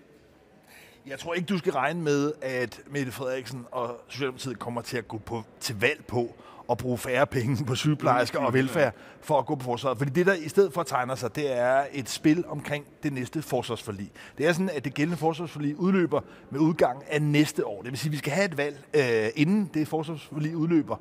Jeg 1.07 1.19
tror 1.19 1.35
ikke, 1.35 1.47
du 1.47 1.59
skal 1.59 1.73
regne 1.73 2.03
med, 2.03 2.33
at 2.43 2.81
Mette 2.87 3.13
Frederiksen 3.13 3.67
og 3.71 4.01
Socialdemokratiet 4.09 4.59
kommer 4.59 4.83
til 4.83 4.97
at 4.97 5.09
gå 5.09 5.19
på, 5.19 5.43
til 5.61 5.81
valg 5.81 6.05
på 6.07 6.35
at 6.71 6.79
bruge 6.79 6.99
færre 6.99 7.27
penge 7.27 7.65
på 7.65 7.75
sygeplejersker 7.75 8.39
og 8.39 8.55
velfærd 8.55 8.95
for 9.21 9.39
at 9.39 9.47
gå 9.47 9.55
på 9.55 9.65
forsvaret. 9.65 9.99
Fordi 9.99 10.11
det, 10.11 10.27
der 10.27 10.35
i 10.35 10.49
stedet 10.49 10.73
for 10.73 10.83
tegner 10.83 11.15
sig, 11.15 11.37
det 11.37 11.59
er 11.59 11.85
et 11.93 12.09
spil 12.09 12.45
omkring 12.49 12.85
det 13.03 13.13
næste 13.13 13.43
forsvarsforlig. 13.43 14.11
Det 14.39 14.47
er 14.47 14.53
sådan, 14.53 14.71
at 14.75 14.85
det 14.85 14.95
gældende 14.95 15.17
forsvarsforlig 15.17 15.77
udløber 15.77 16.21
med 16.51 16.61
udgang 16.61 17.03
af 17.11 17.23
næste 17.23 17.67
år. 17.67 17.83
Det 17.83 17.91
vil 17.91 17.99
sige, 17.99 18.09
at 18.09 18.13
vi 18.13 18.19
skal 18.19 18.33
have 18.33 18.45
et 18.45 18.57
valg, 18.57 18.85
øh, 18.95 19.29
inden 19.35 19.71
det 19.75 19.89
forsvarsforlig 19.89 20.57
udløber. 20.57 20.97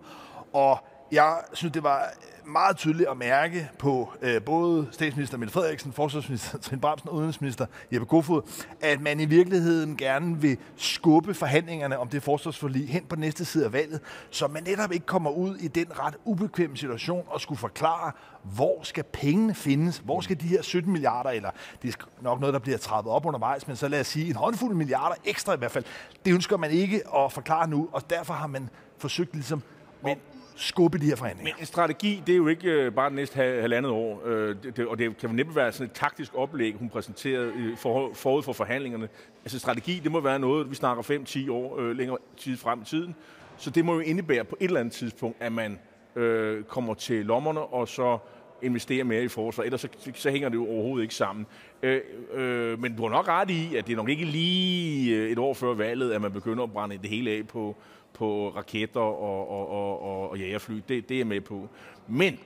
Og 0.53 0.77
jeg 1.12 1.38
synes, 1.53 1.74
det 1.74 1.83
var 1.83 2.09
meget 2.45 2.77
tydeligt 2.77 3.09
at 3.09 3.17
mærke 3.17 3.69
på 3.79 4.13
øh, 4.21 4.41
både 4.41 4.88
statsminister 4.91 5.38
Mette 5.38 5.53
Frederiksen, 5.53 5.93
forsvarsminister 5.93 6.57
Trine 6.57 6.81
Bramsen 6.81 7.09
og 7.09 7.15
udenrigsminister 7.15 7.65
Jeppe 7.93 8.05
Kofod, 8.05 8.41
at 8.81 9.01
man 9.01 9.19
i 9.19 9.25
virkeligheden 9.25 9.97
gerne 9.97 10.41
vil 10.41 10.57
skubbe 10.75 11.33
forhandlingerne 11.33 12.00
om 12.00 12.07
det 12.07 12.24
forsvarsforlig 12.24 12.89
hen 12.89 13.05
på 13.05 13.15
næste 13.15 13.45
side 13.45 13.65
af 13.65 13.74
valget, 13.74 14.00
så 14.29 14.47
man 14.47 14.63
netop 14.63 14.91
ikke 14.91 15.05
kommer 15.05 15.31
ud 15.31 15.55
i 15.55 15.67
den 15.67 16.00
ret 16.00 16.15
ubekvemme 16.25 16.77
situation 16.77 17.24
og 17.27 17.41
skulle 17.41 17.59
forklare, 17.59 18.12
hvor 18.43 18.79
skal 18.83 19.03
pengene 19.03 19.55
findes? 19.55 19.97
Hvor 19.97 20.21
skal 20.21 20.39
de 20.41 20.47
her 20.47 20.62
17 20.62 20.91
milliarder, 20.91 21.29
eller 21.29 21.50
det 21.81 21.95
er 21.95 22.05
nok 22.21 22.39
noget, 22.39 22.53
der 22.53 22.59
bliver 22.59 22.77
trappet 22.77 23.13
op 23.13 23.25
undervejs, 23.25 23.67
men 23.67 23.75
så 23.75 23.88
lad 23.88 24.00
os 24.00 24.07
sige 24.07 24.29
en 24.29 24.35
håndfuld 24.35 24.75
milliarder 24.75 25.15
ekstra 25.25 25.53
i 25.53 25.57
hvert 25.57 25.71
fald. 25.71 25.83
Det 26.25 26.33
ønsker 26.33 26.57
man 26.57 26.71
ikke 26.71 27.01
at 27.15 27.31
forklare 27.31 27.67
nu, 27.67 27.89
og 27.91 28.09
derfor 28.09 28.33
har 28.33 28.47
man 28.47 28.69
forsøgt 28.97 29.33
ligesom 29.33 29.62
men, 30.05 30.17
skubbe 30.55 30.97
de 30.97 31.05
her 31.05 31.15
forhandlinger. 31.15 31.53
Men 31.53 31.62
en 31.62 31.65
strategi, 31.65 32.24
det 32.27 32.33
er 32.33 32.38
jo 32.38 32.47
ikke 32.47 32.69
øh, 32.69 32.91
bare 32.91 33.09
det 33.09 33.15
næste 33.15 33.35
halvandet 33.35 33.91
år, 33.91 34.21
øh, 34.25 34.55
det, 34.75 34.88
og 34.88 34.97
det 34.97 35.17
kan 35.17 35.29
næppe 35.29 35.55
være 35.55 35.71
sådan 35.71 35.88
et 35.88 35.93
taktisk 35.93 36.31
oplæg, 36.35 36.75
hun 36.79 36.89
præsenterede 36.89 37.53
øh, 37.57 37.77
forud 38.13 38.43
for 38.43 38.53
forhandlingerne. 38.53 39.09
Altså 39.43 39.59
strategi, 39.59 40.00
det 40.03 40.12
må 40.12 40.19
være 40.19 40.39
noget, 40.39 40.69
vi 40.69 40.75
snakker 40.75 41.03
5-10 41.47 41.51
år 41.51 41.93
længere 41.93 42.17
tid 42.38 42.57
frem 42.57 42.81
i 42.81 42.85
tiden. 42.85 43.15
Så 43.57 43.69
det 43.69 43.85
må 43.85 43.93
jo 43.93 44.00
indebære 44.00 44.43
på 44.43 44.57
et 44.59 44.65
eller 44.65 44.79
andet 44.79 44.93
tidspunkt, 44.93 45.38
at 45.39 45.51
man 45.51 45.79
øh, 46.15 46.63
kommer 46.63 46.93
til 46.93 47.25
lommerne, 47.25 47.62
og 47.62 47.88
så 47.88 48.17
investere 48.62 49.03
mere 49.03 49.24
i 49.24 49.27
forsvar. 49.27 49.63
Ellers 49.63 49.81
så, 49.81 49.88
så 50.13 50.31
hænger 50.31 50.50
det 50.50 50.55
jo 50.55 50.67
overhovedet 50.67 51.03
ikke 51.03 51.15
sammen. 51.15 51.45
Øh, 51.83 52.01
øh, 52.33 52.79
men 52.79 52.95
du 52.95 53.03
har 53.03 53.09
nok 53.09 53.27
ret 53.27 53.50
i, 53.50 53.75
at 53.75 53.88
det 53.88 53.93
er 53.93 53.97
nok 53.97 54.09
ikke 54.09 54.25
lige 54.25 55.29
et 55.29 55.39
år 55.39 55.53
før 55.53 55.74
valget, 55.74 56.12
at 56.12 56.21
man 56.21 56.31
begynder 56.31 56.63
at 56.63 56.71
brænde 56.71 56.97
det 56.97 57.09
hele 57.09 57.31
af 57.31 57.47
på, 57.47 57.75
på 58.15 58.50
raketter 58.55 59.00
og, 59.00 59.50
og, 59.50 59.69
og, 59.69 60.01
og, 60.01 60.29
og 60.29 60.38
jægerfly. 60.38 60.81
Det, 60.89 61.10
det 61.10 61.22
er 61.22 61.25
med 61.25 61.41
på. 61.41 61.69
Men 62.07 62.39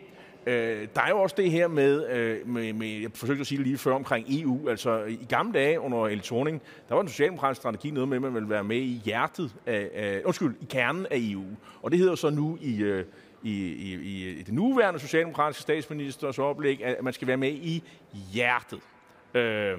øh, 0.45 0.88
der 0.95 1.01
er 1.01 1.09
jo 1.09 1.21
også 1.21 1.35
det 1.38 1.51
her 1.51 1.67
med, 1.67 2.09
øh, 2.09 2.47
med, 2.47 2.73
med, 2.73 2.88
jeg 2.88 3.11
forsøgte 3.13 3.41
at 3.41 3.47
sige 3.47 3.57
det 3.57 3.67
lige 3.67 3.77
før 3.77 3.93
omkring 3.93 4.25
EU. 4.29 4.69
Altså 4.69 5.03
i 5.03 5.25
gamle 5.29 5.53
dage 5.53 5.79
under 5.79 6.07
El 6.07 6.21
Thorning, 6.21 6.61
der 6.89 6.95
var 6.95 7.01
en 7.01 7.07
socialdemokratisk 7.07 7.61
strategi 7.61 7.91
noget 7.91 8.09
med, 8.09 8.17
at 8.17 8.21
man 8.21 8.33
ville 8.33 8.49
være 8.49 8.63
med 8.63 8.77
i 8.77 9.01
hjertet 9.05 9.55
af, 9.65 9.89
af 9.93 10.21
undskyld, 10.25 10.55
i 10.61 10.65
kernen 10.69 11.05
af 11.11 11.17
EU. 11.19 11.45
Og 11.81 11.91
det 11.91 11.99
hedder 11.99 12.15
så 12.15 12.29
nu 12.29 12.57
i, 12.61 12.81
øh, 12.81 13.05
i, 13.43 13.53
i, 13.53 14.29
i 14.39 14.43
det 14.43 14.53
nuværende 14.53 14.99
socialdemokratiske 14.99 15.61
statsministers 15.61 16.39
oplæg, 16.39 16.83
at 16.85 17.03
man 17.03 17.13
skal 17.13 17.27
være 17.27 17.38
med 17.38 17.51
i 17.51 17.83
hjertet. 18.33 18.79
Øh, 19.33 19.77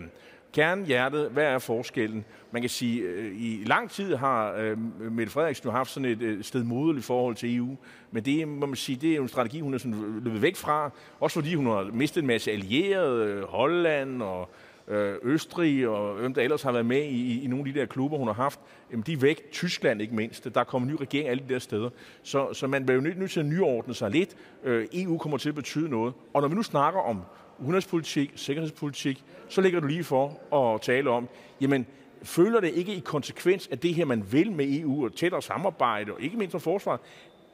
Kernen, 0.52 0.86
hjertet, 0.86 1.30
hvad 1.30 1.44
er 1.44 1.58
forskellen? 1.58 2.24
Man 2.52 2.62
kan 2.62 2.68
sige, 2.68 3.02
øh, 3.02 3.40
i 3.40 3.64
lang 3.66 3.90
tid 3.90 4.16
har 4.16 4.52
øh, 4.52 4.78
Mette 5.12 5.32
Frederiksen 5.32 5.64
jo 5.64 5.70
haft 5.70 5.90
sådan 5.90 6.08
et 6.08 6.22
øh, 6.22 7.02
forhold 7.02 7.34
til 7.34 7.56
EU, 7.56 7.76
men 8.10 8.24
det, 8.24 8.48
må 8.48 8.66
man 8.66 8.76
sige, 8.76 8.96
det 8.96 9.10
er 9.10 9.16
jo 9.16 9.22
en 9.22 9.28
strategi, 9.28 9.60
hun 9.60 9.74
er 9.74 9.78
sådan 9.78 10.20
løbet 10.24 10.42
væk 10.42 10.56
fra, 10.56 10.90
også 11.20 11.40
fordi 11.40 11.54
hun 11.54 11.66
har 11.66 11.90
mistet 11.92 12.20
en 12.20 12.26
masse 12.26 12.50
allierede, 12.50 13.26
øh, 13.26 13.42
Holland 13.42 14.22
og 14.22 14.48
øh, 14.88 15.14
Østrig 15.22 15.88
og 15.88 16.14
hvem 16.14 16.34
der 16.34 16.42
ellers 16.42 16.62
har 16.62 16.72
været 16.72 16.86
med 16.86 17.02
i, 17.02 17.44
i 17.44 17.46
nogle 17.46 17.68
af 17.68 17.74
de 17.74 17.80
der 17.80 17.86
klubber, 17.86 18.18
hun 18.18 18.26
har 18.26 18.34
haft, 18.34 18.60
jamen 18.90 19.02
de 19.06 19.12
er 19.12 19.16
væk. 19.16 19.50
Tyskland 19.52 20.02
ikke 20.02 20.14
mindst. 20.14 20.54
Der 20.54 20.64
kommer 20.64 20.88
en 20.88 20.94
ny 20.94 20.98
regering 21.00 21.28
alle 21.28 21.44
de 21.48 21.52
der 21.52 21.58
steder. 21.58 21.90
Så, 22.22 22.52
så 22.52 22.66
man 22.66 22.86
bliver 22.86 22.96
jo 22.96 23.02
nødt, 23.02 23.18
nødt 23.18 23.30
til 23.30 23.40
at 23.40 23.46
nyordne 23.46 23.94
sig 23.94 24.10
lidt. 24.10 24.36
Øh, 24.64 24.86
EU 24.92 25.18
kommer 25.18 25.38
til 25.38 25.48
at 25.48 25.54
betyde 25.54 25.88
noget. 25.88 26.14
Og 26.34 26.40
når 26.40 26.48
vi 26.48 26.54
nu 26.54 26.62
snakker 26.62 27.00
om 27.00 27.22
udenrigspolitik, 27.60 28.32
sikkerhedspolitik, 28.36 29.24
så 29.48 29.60
ligger 29.60 29.80
du 29.80 29.86
lige 29.86 30.04
for 30.04 30.54
at 30.56 30.80
tale 30.80 31.10
om, 31.10 31.28
jamen, 31.60 31.86
føler 32.22 32.60
det 32.60 32.74
ikke 32.74 32.94
i 32.94 33.00
konsekvens 33.00 33.68
af 33.68 33.78
det 33.78 33.94
her, 33.94 34.04
man 34.04 34.32
vil 34.32 34.52
med 34.52 34.78
EU 34.78 35.04
og 35.04 35.16
tættere 35.16 35.42
samarbejde, 35.42 36.12
og 36.12 36.20
ikke 36.20 36.36
mindst 36.36 36.54
om 36.54 36.60
forsvaret, 36.60 37.00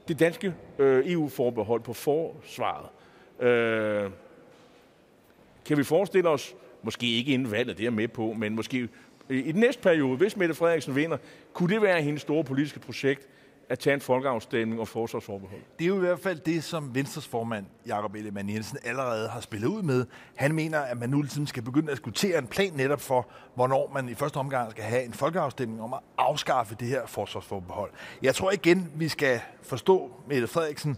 det 0.08 0.18
danske 0.18 0.54
øh, 0.78 1.12
EU-forbehold 1.12 1.80
på 1.80 1.92
forsvaret. 1.92 2.88
Øh, 3.40 4.10
kan 5.64 5.78
vi 5.78 5.84
forestille 5.84 6.28
os, 6.28 6.54
måske 6.82 7.06
ikke 7.06 7.32
inden 7.32 7.50
valget, 7.50 7.78
det 7.78 7.86
er 7.86 7.90
med 7.90 8.08
på, 8.08 8.32
men 8.32 8.54
måske 8.54 8.88
i 9.28 9.52
den 9.52 9.60
næste 9.60 9.82
periode, 9.82 10.16
hvis 10.16 10.36
Mette 10.36 10.54
Frederiksen 10.54 10.96
vinder, 10.96 11.16
kunne 11.52 11.74
det 11.74 11.82
være 11.82 12.02
hendes 12.02 12.22
store 12.22 12.44
politiske 12.44 12.80
projekt, 12.80 13.28
at 13.68 13.78
tage 13.78 13.94
en 13.94 14.00
folkeafstemning 14.00 14.80
og 14.80 14.88
forsvarsforbehold. 14.88 15.60
Det 15.78 15.84
er 15.84 15.88
jo 15.88 15.96
i 15.96 16.00
hvert 16.00 16.20
fald 16.20 16.40
det, 16.40 16.64
som 16.64 16.94
Venstres 16.94 17.26
formand, 17.26 17.66
Jakob 17.86 18.14
Ellemann 18.14 18.50
Jensen, 18.50 18.78
allerede 18.84 19.28
har 19.28 19.40
spillet 19.40 19.68
ud 19.68 19.82
med. 19.82 20.06
Han 20.34 20.54
mener, 20.54 20.80
at 20.80 20.98
man 20.98 21.10
nu 21.10 21.22
ligesom 21.22 21.46
skal 21.46 21.62
begynde 21.62 21.92
at 21.92 21.96
diskutere 21.96 22.38
en 22.38 22.46
plan 22.46 22.72
netop 22.72 23.00
for, 23.00 23.28
hvornår 23.54 23.90
man 23.94 24.08
i 24.08 24.14
første 24.14 24.36
omgang 24.36 24.70
skal 24.70 24.84
have 24.84 25.04
en 25.04 25.12
folkeafstemning 25.12 25.82
om 25.82 25.92
at 25.94 26.00
afskaffe 26.18 26.76
det 26.80 26.88
her 26.88 27.06
forsvarsforbehold. 27.06 27.90
Jeg 28.22 28.34
tror 28.34 28.50
igen, 28.50 28.92
vi 28.94 29.08
skal 29.08 29.40
forstå, 29.62 30.10
Mette 30.28 30.46
Frederiksen, 30.46 30.96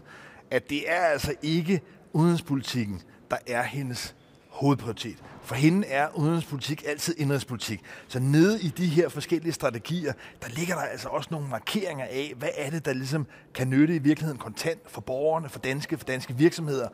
at 0.51 0.69
det 0.69 0.91
er 0.91 1.01
altså 1.01 1.35
ikke 1.41 1.81
udenrigspolitikken, 2.13 3.01
der 3.31 3.37
er 3.47 3.63
hendes 3.63 4.15
hovedprioritet. 4.49 5.23
For 5.49 5.55
hende 5.55 5.87
er 5.87 6.07
udenrigspolitik 6.15 6.83
altid 6.87 7.15
indrigspolitik. 7.17 7.81
Så 8.07 8.19
nede 8.19 8.61
i 8.61 8.67
de 8.67 8.85
her 8.85 9.09
forskellige 9.09 9.53
strategier, 9.53 10.13
der 10.41 10.49
ligger 10.49 10.75
der 10.75 10.81
altså 10.81 11.07
også 11.07 11.27
nogle 11.31 11.47
markeringer 11.47 12.05
af, 12.05 12.33
hvad 12.37 12.49
er 12.57 12.69
det, 12.69 12.85
der 12.85 12.93
ligesom 12.93 13.27
kan 13.53 13.69
nytte 13.69 13.95
i 13.95 13.99
virkeligheden 13.99 14.39
kontant 14.39 14.79
for 14.87 15.01
borgerne, 15.01 15.49
for 15.49 15.59
danske, 15.59 15.97
for 15.97 16.05
danske 16.05 16.35
virksomheder. 16.35 16.87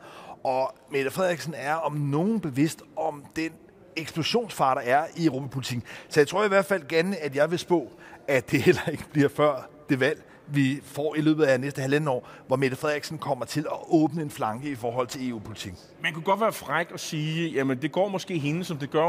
Og 0.44 0.74
Mette 0.92 1.10
Frederiksen 1.10 1.54
er 1.56 1.74
om 1.74 1.92
nogen 1.92 2.40
bevidst 2.40 2.82
om 2.96 3.24
den 3.36 3.50
eksplosionsfar, 3.96 4.74
der 4.74 4.82
er 4.82 5.06
i 5.16 5.26
europapolitikken. 5.26 5.82
Så 6.08 6.20
jeg 6.20 6.28
tror 6.28 6.44
i 6.44 6.48
hvert 6.48 6.66
fald 6.66 6.88
gerne, 6.88 7.16
at 7.16 7.36
jeg 7.36 7.50
vil 7.50 7.58
spå, 7.58 7.92
at 8.28 8.50
det 8.50 8.62
heller 8.62 8.88
ikke 8.88 9.04
bliver 9.12 9.28
før 9.28 9.68
det 9.88 10.00
valg, 10.00 10.22
vi 10.48 10.80
får 10.82 11.14
i 11.14 11.20
løbet 11.20 11.44
af 11.44 11.60
næste 11.60 11.82
halvanden 11.82 12.08
år, 12.08 12.28
hvor 12.46 12.56
Mette 12.56 12.76
Frederiksen 12.76 13.18
kommer 13.18 13.44
til 13.44 13.60
at 13.60 13.78
åbne 13.88 14.22
en 14.22 14.30
flanke 14.30 14.70
i 14.70 14.74
forhold 14.74 15.06
til 15.06 15.28
EU-politik. 15.28 15.72
Man 16.02 16.12
kunne 16.12 16.24
godt 16.24 16.40
være 16.40 16.52
fræk 16.52 16.90
og 16.92 17.00
sige, 17.00 17.50
jamen 17.50 17.82
det 17.82 17.92
går 17.92 18.08
måske 18.08 18.38
hende, 18.38 18.64
som 18.64 18.76
det 18.76 18.90
gør, 18.90 19.04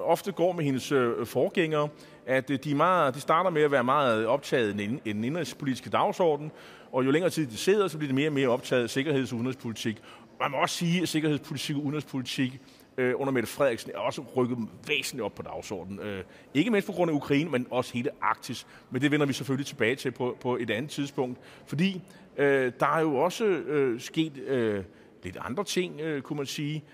ofte 0.00 0.32
går 0.32 0.52
med 0.52 0.64
hendes 0.64 0.92
øh, 0.92 1.26
forgængere, 1.26 1.88
at 2.26 2.50
øh, 2.50 2.58
de, 2.64 2.74
meget, 2.74 3.14
de 3.14 3.20
starter 3.20 3.50
med 3.50 3.62
at 3.62 3.70
være 3.70 3.84
meget 3.84 4.26
optaget 4.26 4.80
i 5.04 5.12
den 5.12 5.24
indrigspolitiske 5.24 5.90
dagsorden, 5.90 6.50
og 6.92 7.04
jo 7.04 7.10
længere 7.10 7.30
tid 7.30 7.46
de 7.46 7.56
sidder, 7.56 7.88
så 7.88 7.98
bliver 7.98 8.08
de 8.08 8.14
mere 8.14 8.28
og 8.28 8.32
mere 8.32 8.48
optaget 8.48 8.82
af 8.82 8.90
sikkerheds- 8.90 9.32
og 9.32 9.38
udenrigspolitik. 9.38 10.02
Man 10.40 10.50
må 10.50 10.56
også 10.56 10.76
sige, 10.76 11.02
at 11.02 11.08
sikkerhedspolitik 11.08 11.76
og 11.76 11.82
udenrigspolitik 11.82 12.60
øh, 12.98 13.14
under 13.16 13.32
Mette 13.32 13.48
Frederiksen 13.48 13.90
er 13.94 13.98
også 13.98 14.22
rykket 14.36 14.58
væsentligt 14.88 15.24
op 15.24 15.34
på 15.34 15.42
dagsordenen. 15.42 15.98
Øh, 15.98 16.24
ikke 16.54 16.70
mindst 16.70 16.86
på 16.86 16.92
grund 16.92 17.10
af 17.10 17.14
Ukraine, 17.14 17.50
men 17.50 17.66
også 17.70 17.92
hele 17.94 18.10
Arktis. 18.22 18.66
Men 18.90 19.02
det 19.02 19.10
vender 19.10 19.26
vi 19.26 19.32
selvfølgelig 19.32 19.66
tilbage 19.66 19.96
til 19.96 20.10
på, 20.10 20.36
på 20.40 20.56
et 20.56 20.70
andet 20.70 20.90
tidspunkt. 20.90 21.38
Fordi 21.66 22.02
øh, 22.36 22.72
der 22.80 22.96
er 22.96 23.00
jo 23.00 23.16
også 23.16 23.44
øh, 23.44 24.00
sket 24.00 24.38
øh, 24.38 24.84
lidt 25.22 25.36
andre 25.40 25.64
ting, 25.64 26.00
øh, 26.00 26.22
kunne 26.22 26.36
man 26.36 26.46
sige. 26.46 26.84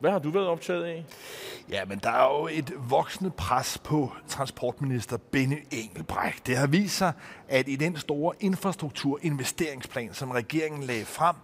Hvad 0.00 0.10
har 0.10 0.18
du 0.18 0.30
været 0.30 0.46
optaget 0.46 0.84
af? 0.84 1.04
Ja, 1.70 1.84
men 1.84 1.98
der 1.98 2.10
er 2.10 2.40
jo 2.40 2.48
et 2.52 2.72
voksende 2.88 3.30
pres 3.30 3.78
på 3.84 4.12
transportminister 4.28 5.16
Benny 5.16 5.64
Engelbrecht. 5.70 6.46
Det 6.46 6.56
har 6.56 6.66
vist 6.66 6.96
sig, 6.96 7.12
at 7.48 7.68
i 7.68 7.76
den 7.76 7.96
store 7.96 8.34
infrastrukturinvesteringsplan, 8.40 10.14
som 10.14 10.30
regeringen 10.30 10.82
lagde 10.82 11.04
frem, 11.04 11.36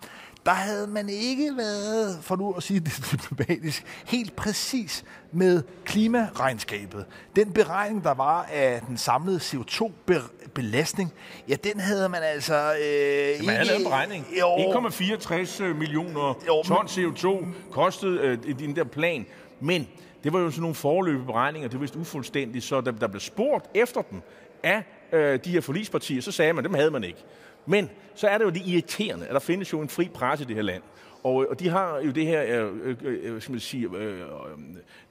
der 0.48 0.54
havde 0.54 0.86
man 0.86 1.08
ikke 1.08 1.56
været, 1.56 2.18
for 2.22 2.36
nu 2.36 2.52
at 2.52 2.62
sige 2.62 2.80
det 2.80 2.92
diplomatisk, 3.12 3.84
helt 4.06 4.36
præcis 4.36 5.04
med 5.32 5.62
klimaregnskabet. 5.84 7.06
Den 7.36 7.52
beregning, 7.52 8.04
der 8.04 8.14
var 8.14 8.42
af 8.52 8.80
den 8.88 8.96
samlede 8.96 9.38
CO2-belastning, 9.38 11.12
ja, 11.48 11.54
den 11.54 11.80
havde 11.80 12.08
man 12.08 12.22
altså 12.22 12.54
øh, 12.54 13.28
ikke... 13.28 13.46
Man 13.46 13.56
havde 13.56 13.76
en 13.76 13.84
beregning. 13.84 14.26
1,64 14.26 15.62
øh, 15.62 15.76
millioner 15.76 16.38
jo, 16.46 16.62
ton 16.62 16.86
CO2 16.86 17.46
kostede 17.70 18.18
øh, 18.18 18.38
i 18.46 18.52
den 18.52 18.76
der 18.76 18.84
plan. 18.84 19.26
Men 19.60 19.88
det 20.24 20.32
var 20.32 20.38
jo 20.38 20.50
sådan 20.50 20.60
nogle 20.60 20.74
forløbige 20.74 21.26
beregninger, 21.26 21.68
det 21.68 21.78
var 21.78 21.80
vist 21.80 21.96
ufuldstændigt, 21.96 22.64
så 22.64 22.80
der, 22.80 22.90
der 22.90 23.08
blev 23.08 23.20
spurgt 23.20 23.64
efter 23.74 24.02
dem 24.02 24.22
af 24.62 24.82
øh, 25.12 25.38
de 25.44 25.50
her 25.50 25.60
forlispartier, 25.60 26.22
så 26.22 26.32
sagde 26.32 26.52
man, 26.52 26.64
dem 26.64 26.74
havde 26.74 26.90
man 26.90 27.04
ikke. 27.04 27.24
Men 27.68 27.90
så 28.14 28.28
er 28.28 28.38
det 28.38 28.44
jo 28.44 28.50
det 28.50 28.62
irriterende, 28.66 29.26
at 29.26 29.32
der 29.32 29.40
findes 29.40 29.72
jo 29.72 29.80
en 29.80 29.88
fri 29.88 30.08
presse 30.14 30.44
i 30.44 30.48
det 30.48 30.56
her 30.56 30.62
land. 30.62 30.82
Og, 31.22 31.42
øh, 31.42 31.48
og 31.50 31.60
de 31.60 31.68
har 31.68 32.00
jo 32.00 32.10
det 32.10 32.26
her, 32.26 32.64
øh, 32.64 32.76
øh, 32.82 32.96
øh, 33.02 33.34
øh 33.34 33.42
skal 33.42 33.52
man 33.52 33.60
sige, 33.60 33.88
øh, 33.96 34.20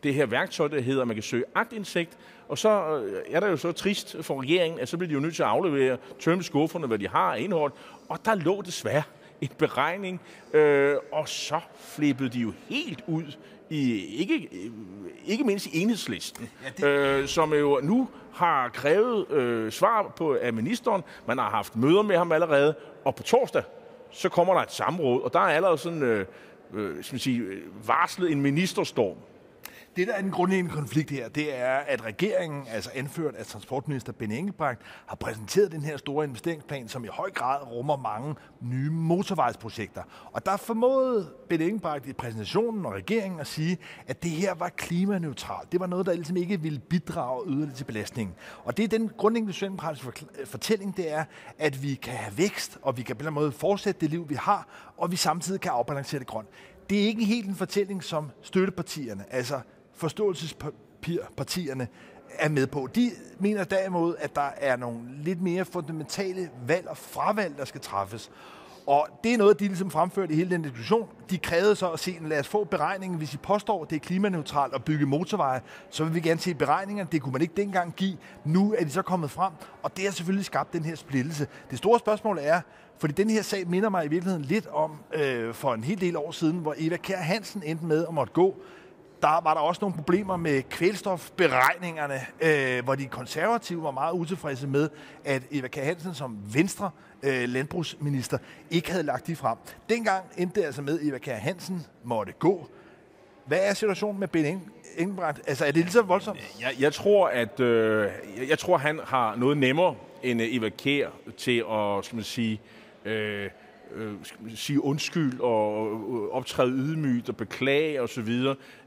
det 0.04 0.14
her 0.14 0.26
værktøj, 0.26 0.68
der 0.68 0.82
hedder, 0.82 1.02
at 1.02 1.08
man 1.08 1.16
kan 1.16 1.24
søge 1.24 1.44
agtindsigt, 1.56 2.18
og 2.48 2.58
så 2.58 2.70
er 3.30 3.40
der 3.40 3.48
jo 3.48 3.58
så 3.58 3.72
trist 3.72 4.16
for 4.22 4.42
regeringen, 4.42 4.80
at 4.80 4.90
så 4.90 4.98
bliver 4.98 5.08
de 5.08 5.14
jo 5.14 5.20
nødt 5.20 5.36
til 5.36 5.44
at 5.44 5.50
aflevere, 5.50 5.98
tømme 6.20 6.44
skufferne, 6.44 6.88
hvad 6.88 7.00
de 7.00 7.08
har 7.08 7.36
af 7.36 7.40
indhold, 7.40 7.72
og 8.10 8.26
der 8.26 8.36
lå 8.36 8.62
desværre 8.62 9.04
en 9.42 9.50
beregning, 9.58 10.22
øh, 10.54 10.96
og 11.12 11.30
så 11.30 11.60
flippede 11.76 12.30
de 12.30 12.40
jo 12.40 12.54
helt 12.70 13.04
ud 13.08 13.38
i, 13.70 14.06
ikke, 14.16 14.50
ikke 15.26 15.44
mindst 15.44 15.66
i 15.66 15.82
enhedslisten, 15.82 16.50
ja, 16.64 16.88
det... 16.88 17.20
øh, 17.20 17.28
som 17.28 17.54
jo 17.54 17.80
nu 17.84 18.10
har 18.34 18.70
krævet 18.70 19.32
øh, 19.32 19.72
svar 19.72 20.14
på 20.18 20.38
af 20.42 20.54
ministeren. 20.54 21.04
Man 21.28 21.38
har 21.38 21.50
haft 21.50 21.76
møder 21.76 22.02
med 22.02 22.18
ham 22.18 22.32
allerede, 22.32 22.76
og 23.06 23.16
på 23.16 23.24
torsdag, 23.24 23.64
så 24.12 24.30
kommer 24.30 24.54
der 24.54 24.62
et 24.62 24.72
samråd, 24.72 25.22
og 25.22 25.34
der 25.34 25.40
er 25.40 25.44
allerede 25.44 25.78
sådan, 25.78 26.04
øh, 26.04 26.26
øh, 26.74 27.04
skal 27.04 27.14
man 27.14 27.20
sige, 27.20 27.44
varslet 27.88 28.32
en 28.32 28.42
ministerstorm. 28.42 29.18
Det, 29.98 30.08
der 30.08 30.14
er 30.14 30.22
den 30.22 30.32
grundlæggende 30.32 30.72
konflikt 30.72 31.12
her, 31.12 31.30
det 31.30 31.58
er, 31.58 31.76
at 31.76 32.06
regeringen, 32.06 32.68
altså 32.72 32.90
anført 32.96 33.36
af 33.36 33.46
transportminister 33.46 34.14
Ben 34.14 34.32
Engelbrecht, 34.32 34.82
har 35.06 35.16
præsenteret 35.16 35.72
den 35.72 35.82
her 35.82 35.98
store 35.98 36.26
investeringsplan, 36.26 36.88
som 36.88 37.04
i 37.04 37.08
høj 37.08 37.32
grad 37.32 37.64
rummer 37.72 37.98
mange 37.98 38.36
nye 38.62 38.90
motorvejsprojekter. 38.90 40.04
Og 40.32 40.46
der 40.46 40.58
formåede 40.58 41.30
Ben 41.50 41.62
Engelbrecht 41.62 42.06
i 42.06 42.14
præsentationen 42.14 42.86
og 42.86 42.94
regeringen 42.94 43.40
at 43.40 43.48
sige, 43.48 43.78
at 44.08 44.24
det 44.24 44.32
her 44.32 44.54
var 44.54 44.70
klimaneutralt. 44.70 45.72
Det 45.72 45.80
var 45.80 45.88
noget, 45.88 46.06
der 46.06 46.14
ligesom 46.14 46.38
ikke 46.38 46.62
ville 46.62 46.80
bidrage 46.80 47.44
yderligere 47.48 47.76
til 47.76 47.84
belastningen. 47.84 48.36
Og 48.64 48.78
det 48.78 48.84
er 48.84 48.88
den 48.88 49.12
grundlæggende 49.18 49.54
socialdemokratiske 49.54 50.26
øh, 50.40 50.48
fortælling, 50.48 50.98
det 50.98 51.12
er, 51.12 51.26
at 51.58 51.84
vi 51.84 51.94
kan 51.94 52.14
have 52.14 52.38
vækst, 52.38 52.78
og 52.82 52.98
vi 52.98 53.02
kan 53.02 53.16
på 53.16 53.28
en 53.28 53.34
måde 53.34 53.52
fortsætte 53.52 54.02
det 54.02 54.10
liv, 54.10 54.30
vi 54.30 54.36
har, 54.36 54.68
og 54.98 55.12
vi 55.12 55.16
samtidig 55.16 55.62
kan 55.62 55.72
afbalancere 55.72 56.20
det 56.20 56.28
grønt. 56.28 56.48
Det 56.90 57.04
er 57.04 57.06
ikke 57.06 57.26
helt 57.26 57.48
en 57.48 57.56
fortælling, 57.56 58.04
som 58.04 58.32
støttepartierne, 58.42 59.26
altså 59.30 59.62
forståelsespapirpartierne 59.98 61.88
er 62.40 62.50
med 62.50 62.68
på. 62.68 62.90
De 62.96 63.12
mener 63.40 63.64
derimod, 63.64 64.16
at 64.20 64.36
der 64.36 64.50
er 64.58 64.76
nogle 64.76 65.00
lidt 65.24 65.42
mere 65.42 65.66
fundamentale 65.66 66.50
valg 66.68 66.88
og 66.88 66.98
fravalg, 66.98 67.58
der 67.58 67.66
skal 67.66 67.82
træffes. 67.82 68.32
Og 68.88 69.08
det 69.24 69.34
er 69.34 69.38
noget, 69.38 69.60
de 69.60 69.68
ligesom 69.68 69.92
fremførte 69.92 70.34
i 70.34 70.36
hele 70.36 70.50
den 70.50 70.62
diskussion. 70.62 71.10
De 71.30 71.38
krævede 71.38 71.76
så 71.76 71.90
at 71.90 72.00
se, 72.00 72.18
lad 72.22 72.40
os 72.40 72.48
få 72.48 72.64
beregningen. 72.64 73.18
Hvis 73.18 73.34
I 73.34 73.38
påstår, 73.38 73.84
at 73.84 73.90
det 73.90 73.96
er 73.96 74.00
klimaneutralt 74.00 74.74
at 74.74 74.84
bygge 74.84 75.06
motorveje, 75.06 75.62
så 75.90 76.04
vil 76.04 76.16
vi 76.16 76.20
gerne 76.20 76.40
se 76.40 76.54
beregningerne. 76.54 77.10
Det 77.12 77.22
kunne 77.22 77.32
man 77.32 77.42
ikke 77.42 77.54
dengang 77.58 77.94
give. 77.96 78.18
Nu 78.46 78.76
er 78.78 78.84
de 78.84 78.90
så 78.90 79.02
kommet 79.02 79.32
frem, 79.32 79.54
og 79.84 79.98
det 79.98 80.06
har 80.06 80.12
selvfølgelig 80.12 80.46
skabt 80.46 80.74
den 80.74 80.86
her 80.86 80.96
splittelse. 80.96 81.48
Det 81.70 81.78
store 81.78 82.00
spørgsmål 82.00 82.38
er, 82.42 82.62
fordi 82.98 83.14
den 83.14 83.30
her 83.30 83.42
sag 83.42 83.68
minder 83.68 83.90
mig 83.90 84.06
i 84.06 84.08
virkeligheden 84.08 84.46
lidt 84.46 84.68
om 84.68 84.98
øh, 85.14 85.54
for 85.54 85.74
en 85.74 85.84
hel 85.84 86.02
del 86.02 86.18
år 86.18 86.32
siden, 86.32 86.58
hvor 86.58 86.76
Eva 86.78 86.98
Kær 86.98 87.18
Hansen 87.18 87.64
endte 87.66 87.86
med 87.86 88.06
at 88.08 88.14
måtte 88.14 88.34
gå 88.34 88.56
der 89.22 89.42
var 89.44 89.54
der 89.54 89.62
også 89.62 89.80
nogle 89.82 89.96
problemer 89.96 90.38
med 90.38 90.64
kvælstofberegningerne, 90.70 92.20
øh, 92.42 92.84
hvor 92.84 92.96
de 92.96 93.06
konservative 93.06 93.84
var 93.84 93.92
meget 93.92 94.14
utilfredse 94.14 94.68
med, 94.68 94.90
at 95.26 95.44
Eva 95.52 95.68
K. 95.68 95.76
Hansen 95.76 96.14
som 96.14 96.38
venstre 96.54 96.92
øh, 97.24 97.50
landbrugsminister 97.50 98.38
ikke 98.72 98.92
havde 98.92 99.04
lagt 99.04 99.28
de 99.28 99.36
frem. 99.36 99.58
Dengang 99.90 100.26
endte 100.38 100.60
det 100.60 100.66
altså 100.66 100.82
med, 100.82 101.00
at 101.00 101.08
Eva 101.08 101.18
K. 101.18 101.26
Hansen 101.26 101.86
måtte 102.04 102.32
gå. 102.32 102.68
Hvad 103.46 103.60
er 103.62 103.74
situationen 103.74 104.20
med 104.20 104.28
Ben 104.28 104.62
Engelbrecht? 104.98 105.42
Altså, 105.48 105.66
er 105.66 105.72
det 105.72 105.84
lige 105.84 105.92
så 105.92 106.02
voldsomt? 106.02 106.40
Jeg, 106.62 106.74
jeg 106.80 106.94
tror, 106.94 107.28
at 107.28 107.60
øh, 107.60 108.12
jeg, 108.38 108.50
jeg 108.50 108.60
tror, 108.60 108.78
han 108.78 109.00
har 109.04 109.36
noget 109.36 109.58
nemmere 109.58 109.96
end 110.24 110.42
øh, 110.42 110.56
Eva 110.56 110.70
Kjær 110.70 111.10
til 111.38 111.64
at, 111.72 112.06
skal 112.06 112.16
man 112.16 112.24
sige, 112.24 112.62
øh, 113.06 113.50
øh, 113.96 114.14
sige 114.56 114.84
undskyld 114.84 115.40
og 115.40 115.92
øh, 115.92 116.36
optræde 116.36 116.72
ydmygt 116.72 117.30
og 117.30 117.38
beklage 117.38 118.02
osv. 118.02 118.30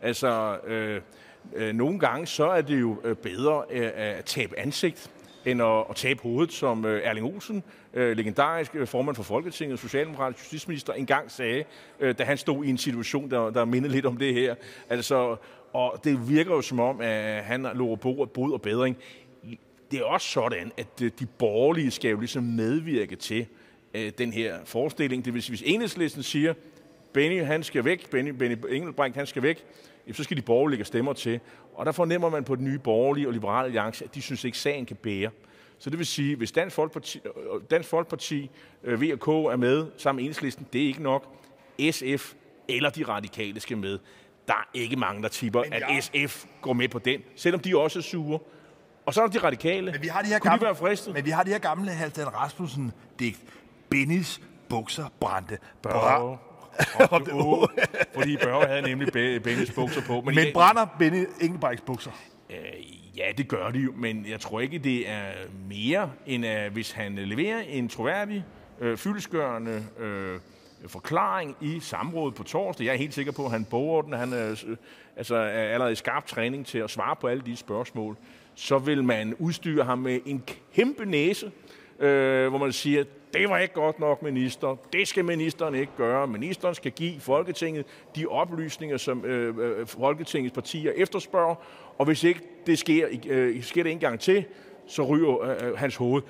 Altså, 0.03 0.59
øh, 0.67 1.01
øh, 1.57 1.75
nogle 1.75 1.99
gange 1.99 2.27
så 2.27 2.45
er 2.45 2.61
det 2.61 2.81
jo 2.81 3.01
øh, 3.05 3.17
bedre 3.17 3.63
øh, 3.71 3.91
at 3.95 4.25
tabe 4.25 4.59
ansigt, 4.59 5.11
end 5.45 5.63
at, 5.63 5.85
at 5.91 5.97
tabe 5.97 6.23
hovedet, 6.23 6.53
som 6.53 6.85
øh, 6.85 7.01
Erling 7.05 7.27
Olsen, 7.27 7.63
øh, 7.95 8.17
legendarisk 8.17 8.77
øh, 8.77 8.87
formand 8.87 9.17
for 9.17 9.23
Folketinget, 9.23 9.79
socialdemokratisk 9.79 10.45
justitsminister, 10.45 10.93
engang 10.93 11.31
sagde, 11.31 11.65
øh, 12.01 12.15
da 12.19 12.25
han 12.25 12.37
stod 12.37 12.65
i 12.65 12.71
en 12.71 12.79
situation, 12.79 13.31
der, 13.31 13.51
der 13.51 13.65
mindede 13.65 13.93
lidt 13.93 14.07
om 14.07 14.17
det 14.17 14.35
her. 14.35 14.55
Altså, 14.91 15.37
og 15.73 16.01
det 16.05 16.29
virker 16.29 16.55
jo 16.55 16.63
som 16.63 16.81
om, 16.81 17.01
at 17.01 17.45
han 17.45 17.63
lover 17.75 17.97
bod 18.27 18.53
og 18.53 18.63
bedring. 18.63 18.97
Det 19.91 19.99
er 19.99 20.05
også 20.05 20.29
sådan, 20.29 20.73
at 20.77 21.03
øh, 21.03 21.11
de 21.19 21.27
borgerlige 21.27 21.91
skal 21.91 22.11
jo 22.11 22.19
ligesom 22.19 22.43
medvirke 22.43 23.17
til, 23.17 23.47
øh, 23.95 24.13
den 24.19 24.33
her 24.33 24.59
forestilling. 24.65 25.25
Det 25.25 25.35
vil 25.35 25.43
sige, 25.43 25.51
hvis 25.51 25.63
enhedslisten 25.67 26.23
siger, 26.23 26.55
Benny 27.13 27.45
han 27.45 27.63
skal 27.63 27.85
væk, 27.85 28.11
Benny, 28.11 28.29
Benny 28.29 28.57
Engelbrecht 28.69 29.17
han 29.17 29.27
skal 29.27 29.43
væk, 29.43 29.65
så 30.13 30.25
skal 30.25 30.37
de 30.37 30.43
borgerlige 30.43 30.85
stemmer 30.85 31.13
til. 31.13 31.41
Og 31.75 31.87
der 31.87 31.93
fornemmer 31.93 32.31
man 32.31 32.45
på 32.45 32.57
den 32.57 32.65
nye 32.65 32.79
borgerlige 32.79 33.29
og 33.29 33.33
liberale 33.33 33.65
alliance, 33.65 34.05
at 34.05 34.15
de 34.15 34.23
synes 34.23 34.45
ikke, 34.45 34.59
sagen 34.59 34.87
kan 34.87 34.97
bære. 34.97 35.31
Så 35.79 35.91
det 35.91 35.99
vil 35.99 36.07
sige, 36.07 36.37
hvis 36.37 36.53
Dansk 36.53 36.77
Folkeparti, 36.77 37.21
øh, 37.25 37.61
Dansk 37.71 37.89
Folkeparti 37.89 38.51
øh, 38.85 39.03
VK 39.03 39.29
er 39.29 39.57
med 39.57 39.87
sammen 39.97 40.17
med 40.17 40.25
enhedslisten, 40.25 40.67
det 40.73 40.83
er 40.83 40.87
ikke 40.87 41.03
nok. 41.03 41.37
SF 41.91 42.35
eller 42.69 42.91
de 42.91 43.05
radikale 43.05 43.61
skal 43.61 43.79
med. 43.79 43.99
Der 44.49 44.55
er 44.55 44.69
ikke 44.75 44.97
mange, 44.97 45.23
der 45.23 45.29
tipper, 45.29 45.63
at 45.73 46.05
SF 46.05 46.45
går 46.61 46.73
med 46.73 46.89
på 46.89 46.99
den, 46.99 47.21
selvom 47.37 47.61
de 47.61 47.79
også 47.79 47.99
er 47.99 48.03
sure. 48.03 48.39
Og 49.07 49.15
så 49.15 49.23
er 49.23 49.27
der 49.27 49.41
de 49.41 49.47
radikale. 49.47 49.93
Men 49.93 50.03
vi 50.03 50.07
har 50.07 50.23
de 50.23 50.29
her 50.29 50.39
Kunne 50.39 50.51
gamle, 50.51 50.61
de 50.61 50.65
være 50.65 50.77
fristet? 50.77 51.15
Men 51.15 51.25
vi 51.25 51.31
har 51.31 51.43
de 51.43 51.51
her 51.51 51.59
gamle 51.59 51.91
Halvdan 51.91 52.35
Rasmussen-digt. 52.35 53.41
Bennys 53.91 54.41
bukser 54.69 55.05
brændte. 55.21 55.59
Bra. 55.83 56.37
fordi 58.15 58.37
Børge 58.37 58.67
havde 58.67 58.83
nemlig 58.83 59.13
Bennys 59.43 59.71
bukser 59.71 60.03
på. 60.07 60.15
Men, 60.21 60.35
men 60.35 60.45
jeg, 60.45 60.53
brænder 60.55 60.87
Benny 60.99 61.25
Engelbrechts 61.41 61.85
bukser? 61.87 62.11
Øh, 62.51 62.57
ja, 63.17 63.25
det 63.39 63.49
gør 63.49 63.71
de 63.71 63.79
jo, 63.79 63.93
men 63.97 64.27
jeg 64.27 64.41
tror 64.41 64.61
ikke, 64.61 64.79
det 64.79 65.11
er 65.11 65.33
mere, 65.69 66.11
end 66.27 66.47
at 66.47 66.73
hvis 66.73 66.93
han 66.93 67.15
leverer 67.17 67.61
en 67.61 67.89
troværdig, 67.89 68.45
øh, 68.81 68.97
fyldesgørende 68.97 69.85
øh, 69.99 70.41
forklaring 70.87 71.57
i 71.61 71.81
samrådet 71.81 72.35
på 72.35 72.43
torsdag. 72.43 72.85
Jeg 72.85 72.93
er 72.93 72.99
helt 72.99 73.15
sikker 73.15 73.33
på, 73.33 73.45
at 73.45 73.51
han 73.51 73.65
boger 73.65 74.03
den. 74.03 74.13
Han 74.13 74.33
er, 74.33 74.51
øh, 74.51 74.77
altså, 75.17 75.35
er 75.35 75.73
allerede 75.73 75.93
i 75.93 75.97
skarp 75.97 76.27
træning 76.27 76.67
til 76.67 76.79
at 76.79 76.91
svare 76.91 77.17
på 77.17 77.27
alle 77.27 77.43
de 77.47 77.57
spørgsmål. 77.57 78.17
Så 78.55 78.79
vil 78.79 79.05
man 79.05 79.35
udstyre 79.39 79.85
ham 79.85 79.99
med 79.99 80.21
en 80.27 80.43
kæmpe 80.75 81.07
næse, 81.07 81.53
øh, 81.99 82.49
hvor 82.49 82.59
man 82.59 82.73
siger, 82.73 83.05
det 83.35 83.49
var 83.49 83.59
ikke 83.59 83.75
godt 83.75 84.01
nok, 84.01 84.23
minister. 84.23 84.77
Det 84.93 85.09
skal 85.09 85.25
ministeren 85.25 85.75
ikke 85.75 85.93
gøre. 85.97 86.27
Ministeren 86.27 86.75
skal 86.75 86.93
give 86.93 87.21
Folketinget 87.21 87.87
de 88.17 88.27
oplysninger, 88.27 88.97
som 88.97 89.25
øh, 89.25 89.55
øh 89.59 89.87
Folketingets 89.87 90.55
partier 90.55 90.93
efterspørger. 90.97 91.55
Og 91.99 92.07
hvis 92.07 92.25
ikke 92.25 92.41
det 92.67 92.79
sker, 92.79 93.09
øh, 93.29 93.63
sker 93.63 93.83
det 93.83 93.93
en 93.93 93.99
gang 93.99 94.21
til, 94.21 94.45
så 94.87 95.03
ryger 95.03 95.43
øh, 95.43 95.69
øh, 95.69 95.79
hans 95.79 95.97
hoved. 95.97 96.23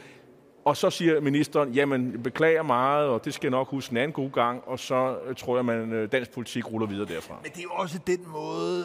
Og 0.65 0.77
så 0.77 0.91
siger 0.91 1.21
ministeren, 1.21 1.73
jamen 1.73 2.23
beklager 2.23 2.63
meget, 2.63 3.09
og 3.09 3.25
det 3.25 3.35
skal 3.35 3.47
jeg 3.47 3.51
nok 3.51 3.69
huske 3.69 3.93
en 3.93 3.97
anden 3.97 4.13
god 4.13 4.31
gang, 4.31 4.63
og 4.67 4.79
så 4.79 5.19
øh, 5.27 5.37
tror 5.37 5.63
jeg, 5.63 5.95
at 6.03 6.13
dansk 6.13 6.31
politik 6.31 6.73
ruller 6.73 6.87
videre 6.87 7.09
derfra. 7.09 7.39
Men 7.43 7.51
det 7.53 7.59
er 7.59 7.63
jo 7.63 7.71
også 7.71 7.99
den 8.07 8.21
måde, 8.29 8.85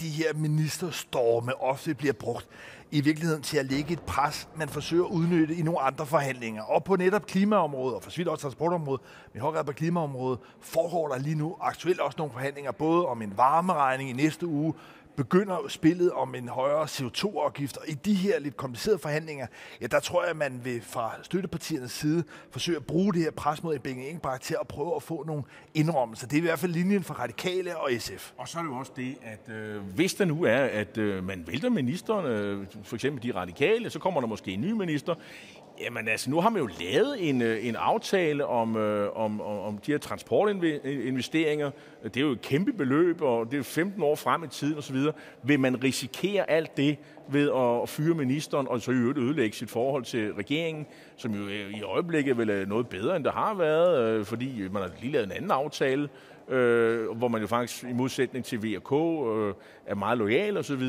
de 0.00 0.08
her 0.08 0.34
ministerstorme 0.34 1.62
ofte 1.62 1.94
bliver 1.94 2.12
brugt 2.12 2.48
i 2.90 3.00
virkeligheden 3.00 3.42
til 3.42 3.58
at 3.58 3.66
lægge 3.66 3.92
et 3.92 4.00
pres, 4.00 4.48
man 4.56 4.68
forsøger 4.68 5.04
at 5.04 5.10
udnytte 5.10 5.54
i 5.54 5.62
nogle 5.62 5.80
andre 5.80 6.06
forhandlinger. 6.06 6.62
Og 6.62 6.84
på 6.84 6.96
netop 6.96 7.26
klimaområdet, 7.26 7.96
og 7.96 8.02
for 8.02 8.10
svidt 8.10 8.28
også 8.28 8.42
transportområdet, 8.42 9.00
men 9.32 9.42
højere 9.42 9.64
på 9.64 9.72
klimaområdet, 9.72 10.38
foregår 10.60 11.08
der 11.08 11.18
lige 11.18 11.34
nu 11.34 11.56
aktuelt 11.60 12.00
også 12.00 12.14
nogle 12.18 12.32
forhandlinger, 12.32 12.72
både 12.72 13.06
om 13.06 13.22
en 13.22 13.32
varmeregning 13.36 14.10
i 14.10 14.12
næste 14.12 14.46
uge, 14.46 14.74
begynder 15.16 15.68
spillet 15.68 16.12
om 16.12 16.34
en 16.34 16.48
højere 16.48 16.84
CO2-afgift. 16.84 17.76
Og 17.76 17.88
i 17.88 17.94
de 17.94 18.14
her 18.14 18.38
lidt 18.38 18.56
komplicerede 18.56 18.98
forhandlinger, 18.98 19.46
ja, 19.80 19.86
der 19.86 20.00
tror 20.00 20.22
jeg, 20.22 20.30
at 20.30 20.36
man 20.36 20.60
vil 20.64 20.82
fra 20.82 21.12
støttepartiernes 21.22 21.92
side 21.92 22.24
forsøge 22.50 22.76
at 22.76 22.86
bruge 22.86 23.12
det 23.12 23.22
her 23.22 23.30
pres 23.30 23.62
mod 23.62 23.78
Bengt 23.78 24.04
Engelbrecht 24.04 24.42
til 24.42 24.56
at 24.60 24.68
prøve 24.68 24.96
at 24.96 25.02
få 25.02 25.24
nogle 25.26 25.42
indrømmelser. 25.74 26.26
Det 26.26 26.36
er 26.36 26.38
i 26.38 26.46
hvert 26.46 26.58
fald 26.58 26.72
linjen 26.72 27.02
for 27.02 27.14
Radikale 27.14 27.76
og 27.76 27.90
SF. 27.98 28.32
Og 28.36 28.48
så 28.48 28.58
er 28.58 28.62
det 28.62 28.70
jo 28.70 28.76
også 28.76 28.92
det, 28.96 29.16
at 29.22 29.54
øh, 29.54 29.82
hvis 29.82 30.14
der 30.14 30.24
nu 30.24 30.44
er, 30.44 30.56
at 30.56 30.98
øh, 30.98 31.24
man 31.24 31.44
vælter 31.46 31.70
ministeren, 31.70 32.26
øh, 32.26 32.66
for 32.82 32.94
eksempel 32.94 33.22
de 33.22 33.34
radikale, 33.34 33.90
så 33.90 33.98
kommer 33.98 34.20
der 34.20 34.28
måske 34.28 34.50
en 34.50 34.60
ny 34.60 34.70
minister, 34.70 35.14
Jamen 35.80 36.08
altså, 36.08 36.30
nu 36.30 36.40
har 36.40 36.50
man 36.50 36.62
jo 36.62 36.68
lavet 36.80 37.28
en, 37.28 37.42
øh, 37.42 37.66
en 37.66 37.76
aftale 37.76 38.46
om, 38.46 38.76
øh, 38.76 39.16
om, 39.16 39.40
om 39.40 39.78
de 39.78 39.92
her 39.92 39.98
transportinvesteringer. 39.98 41.70
Det 42.04 42.16
er 42.16 42.20
jo 42.20 42.32
et 42.32 42.40
kæmpe 42.40 42.72
beløb, 42.72 43.22
og 43.22 43.50
det 43.50 43.58
er 43.58 43.62
15 43.62 44.02
år 44.02 44.14
frem 44.14 44.44
i 44.44 44.48
tiden 44.48 44.78
osv. 44.78 44.96
Vil 45.42 45.60
man 45.60 45.84
risikere 45.84 46.50
alt 46.50 46.76
det 46.76 46.96
ved 47.28 47.50
at 47.50 47.88
fyre 47.88 48.14
ministeren, 48.14 48.68
og 48.68 48.80
så 48.80 48.90
i 48.90 48.94
øvrigt 48.94 49.18
ødelægge 49.18 49.56
sit 49.56 49.70
forhold 49.70 50.04
til 50.04 50.32
regeringen, 50.32 50.86
som 51.16 51.34
jo 51.34 51.46
øh, 51.46 51.70
i 51.70 51.82
øjeblikket 51.82 52.38
vel 52.38 52.50
er 52.50 52.66
noget 52.66 52.88
bedre, 52.88 53.16
end 53.16 53.24
det 53.24 53.32
har 53.32 53.54
været, 53.54 54.18
øh, 54.18 54.24
fordi 54.24 54.68
man 54.72 54.82
har 54.82 54.90
lige 55.00 55.12
lavet 55.12 55.26
en 55.26 55.32
anden 55.32 55.50
aftale, 55.50 56.08
øh, 56.48 57.10
hvor 57.10 57.28
man 57.28 57.40
jo 57.40 57.46
faktisk 57.46 57.84
i 57.84 57.92
modsætning 57.92 58.44
til 58.44 58.58
VK 58.58 58.92
øh, 58.92 59.54
er 59.86 59.94
meget 59.94 60.18
lojal 60.18 60.56
osv., 60.56 60.82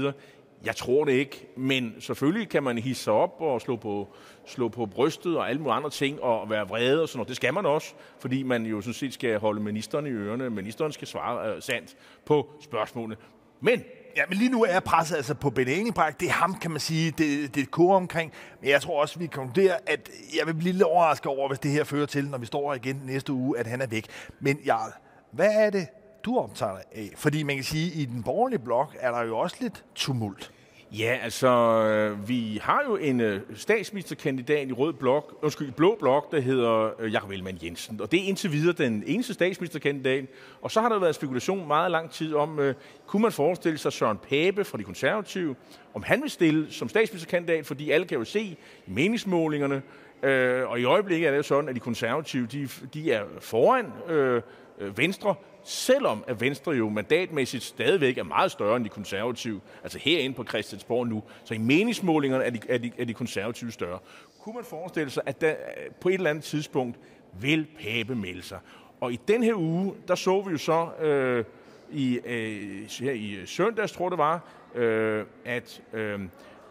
jeg 0.65 0.75
tror 0.75 1.05
det 1.05 1.11
ikke, 1.11 1.47
men 1.57 1.95
selvfølgelig 1.99 2.49
kan 2.49 2.63
man 2.63 2.77
hisse 2.77 3.03
sig 3.03 3.13
op 3.13 3.35
og 3.39 3.61
slå 3.61 3.75
på, 3.75 4.07
slå 4.45 4.69
på 4.69 4.85
brystet 4.85 5.37
og 5.37 5.49
alle 5.49 5.61
mulige 5.61 5.73
andre 5.73 5.89
ting 5.89 6.21
og 6.23 6.49
være 6.49 6.67
vrede 6.67 7.01
og 7.01 7.09
sådan 7.09 7.17
noget. 7.17 7.27
Det 7.27 7.35
skal 7.35 7.53
man 7.53 7.65
også, 7.65 7.93
fordi 8.19 8.43
man 8.43 8.65
jo 8.65 8.81
sådan 8.81 8.93
set 8.93 9.13
skal 9.13 9.39
holde 9.39 9.61
ministeren 9.61 10.07
i 10.07 10.09
ørerne. 10.09 10.49
Ministeren 10.49 10.91
skal 10.91 11.07
svare 11.07 11.55
uh, 11.55 11.61
sandt 11.61 11.95
på 12.25 12.49
spørgsmålene. 12.61 13.15
Men 13.61 13.83
Ja, 14.17 14.23
men 14.29 14.37
lige 14.37 14.49
nu 14.49 14.63
er 14.63 14.79
presset 14.79 15.15
altså 15.15 15.33
på 15.33 15.49
Benny 15.49 15.71
Engelbrecht. 15.71 16.19
Det 16.19 16.27
er 16.27 16.33
ham, 16.33 16.59
kan 16.59 16.71
man 16.71 16.79
sige, 16.79 17.11
det, 17.11 17.55
det 17.55 17.63
er 17.63 17.67
kor 17.71 17.95
omkring. 17.95 18.31
Men 18.61 18.69
jeg 18.69 18.81
tror 18.81 19.01
også, 19.01 19.19
vi 19.19 19.27
konkluderer, 19.27 19.77
at 19.87 20.09
jeg 20.37 20.47
vil 20.47 20.53
blive 20.53 20.71
lidt 20.73 20.83
overrasket 20.83 21.25
over, 21.25 21.47
hvis 21.47 21.59
det 21.59 21.71
her 21.71 21.83
fører 21.83 22.05
til, 22.05 22.27
når 22.27 22.37
vi 22.37 22.45
står 22.45 22.71
her 22.71 22.75
igen 22.75 23.01
næste 23.05 23.33
uge, 23.33 23.59
at 23.59 23.67
han 23.67 23.81
er 23.81 23.87
væk. 23.87 24.05
Men 24.39 24.59
Jarl, 24.65 24.91
hvad 25.31 25.49
er 25.55 25.69
det, 25.69 25.87
du 26.27 26.37
optager 26.37 26.77
af? 26.91 27.11
Fordi 27.15 27.43
man 27.43 27.55
kan 27.55 27.63
sige, 27.63 27.91
at 27.91 27.97
i 27.97 28.05
den 28.05 28.23
borgerlige 28.23 28.59
blok 28.59 28.95
er 28.99 29.11
der 29.11 29.23
jo 29.23 29.37
også 29.37 29.57
lidt 29.59 29.85
tumult. 29.95 30.51
Ja, 30.91 31.17
altså, 31.23 31.47
øh, 31.83 32.29
vi 32.29 32.59
har 32.61 32.83
jo 32.87 32.95
en 32.95 33.21
øh, 33.21 33.41
statsministerkandidat 33.55 34.69
i 34.69 34.71
rød 34.71 34.93
blok, 34.93 35.39
undskyld, 35.41 35.71
blå 35.71 35.97
blok, 35.99 36.31
der 36.31 36.39
hedder 36.39 36.89
øh, 36.99 37.13
Jakob 37.13 37.31
Ellemann 37.31 37.57
Jensen. 37.63 38.01
Og 38.01 38.11
det 38.11 38.19
er 38.19 38.23
indtil 38.23 38.51
videre 38.51 38.73
den 38.73 39.03
eneste 39.05 39.33
statsministerkandidat. 39.33 40.25
Og 40.61 40.71
så 40.71 40.81
har 40.81 40.89
der 40.89 40.99
været 40.99 41.15
spekulation 41.15 41.67
meget 41.67 41.91
lang 41.91 42.11
tid 42.11 42.33
om, 42.33 42.59
øh, 42.59 42.75
kunne 43.05 43.21
man 43.21 43.31
forestille 43.31 43.77
sig 43.77 43.93
Søren 43.93 44.17
Pape 44.17 44.63
fra 44.63 44.77
de 44.77 44.83
konservative, 44.83 45.55
om 45.93 46.03
han 46.03 46.21
vil 46.21 46.29
stille 46.29 46.71
som 46.71 46.89
statsministerkandidat, 46.89 47.65
fordi 47.65 47.91
alle 47.91 48.07
kan 48.07 48.17
jo 48.17 48.23
se 48.23 48.41
i 48.41 48.57
meningsmålingerne, 48.87 49.81
øh, 50.23 50.69
og 50.69 50.79
i 50.79 50.83
øjeblikket 50.83 51.27
er 51.27 51.31
det 51.31 51.37
jo 51.37 51.43
sådan, 51.43 51.69
at 51.69 51.75
de 51.75 51.79
konservative, 51.79 52.45
de, 52.45 52.67
de 52.93 53.11
er 53.11 53.23
foran 53.39 53.85
øh, 54.09 54.41
øh 54.79 54.97
Venstre, 54.97 55.35
selvom 55.67 56.23
at 56.27 56.41
Venstre 56.41 56.71
jo 56.71 56.89
mandatmæssigt 56.89 57.63
stadigvæk 57.63 58.17
er 58.17 58.23
meget 58.23 58.51
større 58.51 58.75
end 58.77 58.85
de 58.85 58.89
konservative, 58.89 59.61
altså 59.83 59.99
herinde 59.99 60.35
på 60.35 60.43
Christiansborg 60.43 61.07
nu, 61.07 61.23
så 61.43 61.53
i 61.53 61.57
meningsmålingerne 61.57 62.43
er 62.43 62.49
de, 62.49 62.59
er 62.69 62.77
de, 62.77 62.91
er 62.97 63.05
de 63.05 63.13
konservative 63.13 63.71
større. 63.71 63.99
Kunne 64.39 64.55
man 64.55 64.63
forestille 64.63 65.09
sig, 65.09 65.23
at 65.25 65.41
der 65.41 65.49
øh, 65.49 65.91
på 66.01 66.09
et 66.09 66.13
eller 66.13 66.29
andet 66.29 66.43
tidspunkt 66.43 66.97
vil 67.39 67.67
Pape 67.79 68.15
melde 68.15 68.41
sig? 68.41 68.59
Og 69.01 69.13
i 69.13 69.19
den 69.27 69.43
her 69.43 69.55
uge, 69.55 69.93
der 70.07 70.15
så 70.15 70.41
vi 70.41 70.51
jo 70.51 70.57
så 70.57 70.87
øh, 71.01 71.45
i, 71.91 72.19
øh, 72.25 72.89
her 72.99 73.11
i 73.11 73.31
øh, 73.31 73.47
søndags, 73.47 73.91
tror 73.91 74.09
det 74.09 74.17
var, 74.17 74.41
øh, 74.75 75.25
at 75.45 75.81
øh, 75.93 76.19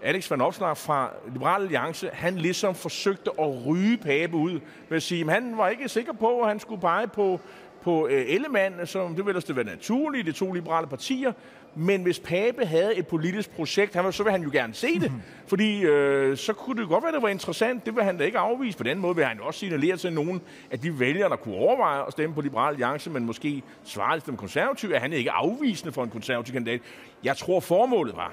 Alex 0.02 0.30
van 0.30 0.40
Opslag 0.40 0.76
fra 0.76 1.11
Liberal 1.32 1.62
Alliance, 1.62 2.11
han 2.12 2.37
ligesom 2.37 2.74
forsøgte 2.74 3.30
at 3.40 3.66
ryge 3.66 3.96
Pape 3.96 4.37
ud 4.37 4.61
ved 4.88 4.96
at 4.96 5.02
sige, 5.02 5.24
at 5.24 5.32
han 5.32 5.59
var 5.59 5.68
ikke 5.68 5.88
sikker 5.88 6.12
på, 6.12 6.40
at 6.40 6.48
han 6.48 6.61
skulle 6.61 6.80
pege 6.80 7.09
på 7.09 7.40
på 7.87 8.09
øh, 8.09 8.25
Ellemann, 8.29 8.87
som 8.87 9.14
det 9.14 9.27
ville 9.27 9.40
det 9.40 9.57
være 9.57 9.64
naturligt, 9.64 10.27
de 10.27 10.33
to 10.33 10.53
liberale 10.53 10.87
partier. 10.87 11.33
Men 11.75 12.03
hvis 12.03 12.20
Pape 12.20 12.66
havde 12.66 12.96
et 12.96 13.07
politisk 13.07 13.51
projekt, 13.51 13.94
han, 13.94 14.12
så 14.12 14.22
vil 14.22 14.33
han 14.33 14.42
jo 14.42 14.51
gerne 14.53 14.75
se 14.75 15.01
det. 15.01 15.12
Fordi 15.51 15.83
øh, 15.83 16.37
så 16.37 16.53
kunne 16.53 16.81
det 16.81 16.88
godt 16.88 17.03
være, 17.03 17.09
at 17.09 17.14
det 17.14 17.22
var 17.22 17.29
interessant. 17.29 17.87
Det 17.87 17.96
vil 17.96 18.05
han 18.05 18.18
da 18.18 18.25
ikke 18.25 18.38
afvise. 18.38 18.79
På 18.79 18.85
den 18.85 18.99
måde 18.99 19.16
vil 19.16 19.25
han 19.25 19.40
også 19.40 19.61
signalere 19.61 19.96
til 19.96 20.12
nogen, 20.12 20.40
at 20.70 20.83
de 20.83 21.01
vælgere, 21.01 21.29
der 21.29 21.37
kunne 21.37 21.55
overveje 21.55 22.07
at 22.07 22.12
stemme 22.12 22.35
på 22.35 22.40
Liberal 22.40 22.72
Alliance, 22.72 23.11
men 23.11 23.25
måske 23.25 23.62
svare 23.85 24.20
til 24.20 24.27
dem 24.27 24.37
konservative, 24.37 24.94
at 24.94 25.01
han 25.01 25.12
ikke 25.12 25.31
afvisende 25.31 25.92
for 25.92 26.05
en 26.05 26.11
konservativ 26.11 26.53
kandidat. 26.53 26.81
Jeg 27.25 27.37
tror, 27.37 27.61
formålet 27.61 28.16
var 28.16 28.33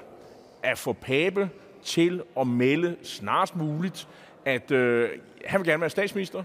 at 0.62 0.78
få 0.78 0.92
Pape 0.92 1.50
til 1.84 2.22
at 2.40 2.46
melde 2.46 2.96
snarest 3.02 3.56
muligt, 3.56 4.08
at 4.44 4.70
øh, 4.70 5.08
han 5.44 5.60
vil 5.60 5.66
gerne 5.68 5.80
være 5.80 5.90
statsminister, 5.90 6.42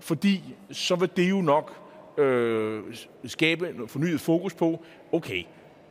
fordi 0.00 0.54
så 0.70 0.94
vil 0.94 1.10
det 1.16 1.30
jo 1.30 1.40
nok 1.40 1.79
øh, 2.20 2.82
skabe 3.26 3.74
fornyet 3.86 4.20
fokus 4.20 4.54
på, 4.54 4.84
okay, 5.12 5.42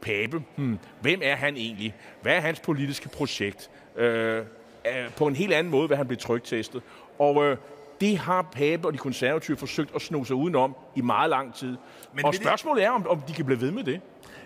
Pape, 0.02 0.44
hmm, 0.56 0.80
hvem 1.02 1.20
er 1.24 1.36
han 1.36 1.56
egentlig? 1.58 1.96
Hvad 2.22 2.36
er 2.36 2.40
hans 2.40 2.60
politiske 2.60 3.10
projekt? 3.10 3.70
Øh, 3.96 4.44
på 5.18 5.28
en 5.28 5.36
helt 5.36 5.54
anden 5.54 5.72
måde 5.72 5.88
vil 5.88 5.98
han 5.98 6.08
blive 6.08 6.18
trygtestet. 6.18 6.82
Og 7.20 7.44
øh, 7.44 7.58
det 8.02 8.18
har 8.18 8.42
Pape 8.42 8.88
og 8.88 8.94
de 8.94 8.98
konservative 8.98 9.58
forsøgt 9.58 9.96
at 9.96 10.02
sno 10.02 10.24
sig 10.24 10.36
udenom 10.36 10.76
i 10.96 11.02
meget 11.02 11.30
lang 11.30 11.56
tid. 11.56 11.78
Men 12.14 12.26
og 12.26 12.36
spørgsmålet 12.36 12.84
er, 12.84 12.90
om, 12.90 13.08
om 13.08 13.22
de 13.22 13.34
kan 13.34 13.46
blive 13.46 13.62
ved 13.62 13.72
med 13.72 13.84
det. 13.84 14.02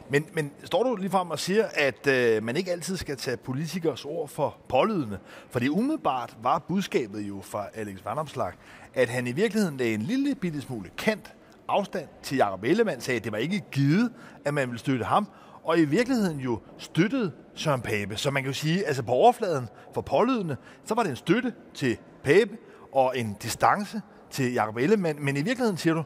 Men, 0.09 0.25
men 0.33 0.51
står 0.63 0.83
du 0.83 0.95
lige 0.95 1.09
frem 1.09 1.31
og 1.31 1.39
siger, 1.39 1.65
at 1.73 2.07
øh, 2.07 2.43
man 2.43 2.55
ikke 2.55 2.71
altid 2.71 2.97
skal 2.97 3.17
tage 3.17 3.37
politikers 3.37 4.05
ord 4.05 4.29
for 4.29 4.57
pålydende? 4.69 5.19
For 5.49 5.59
det 5.59 5.69
umiddelbart 5.69 6.37
var 6.41 6.59
budskabet 6.59 7.21
jo 7.21 7.41
fra 7.43 7.65
Alex 7.73 7.95
Vandomslag, 8.05 8.51
at 8.93 9.09
han 9.09 9.27
i 9.27 9.31
virkeligheden 9.31 9.77
lagde 9.77 9.93
en 9.93 10.01
lille 10.01 10.35
bitte 10.35 10.61
smule 10.61 10.89
kant 10.97 11.33
afstand 11.67 12.07
til 12.23 12.37
Jacob 12.37 12.63
Ellemann, 12.63 13.01
sagde, 13.01 13.17
at 13.17 13.23
det 13.23 13.31
var 13.31 13.37
ikke 13.37 13.63
givet, 13.71 14.11
at 14.45 14.53
man 14.53 14.67
ville 14.67 14.79
støtte 14.79 15.05
ham, 15.05 15.27
og 15.63 15.79
i 15.79 15.85
virkeligheden 15.85 16.39
jo 16.39 16.59
støttede 16.77 17.31
Søren 17.55 17.81
Pape. 17.81 18.17
Så 18.17 18.31
man 18.31 18.43
kan 18.43 18.49
jo 18.49 18.53
sige, 18.53 18.85
altså 18.85 19.03
på 19.03 19.11
overfladen 19.11 19.67
for 19.93 20.01
pålydende, 20.01 20.57
så 20.85 20.95
var 20.95 21.03
det 21.03 21.09
en 21.09 21.15
støtte 21.15 21.53
til 21.73 21.97
Pape 22.23 22.57
og 22.91 23.17
en 23.17 23.37
distance 23.43 24.01
til 24.29 24.53
Jacob 24.53 24.77
Ellemann, 24.77 25.25
men 25.25 25.37
i 25.37 25.41
virkeligheden 25.41 25.77
siger 25.77 25.93
du, 25.93 26.03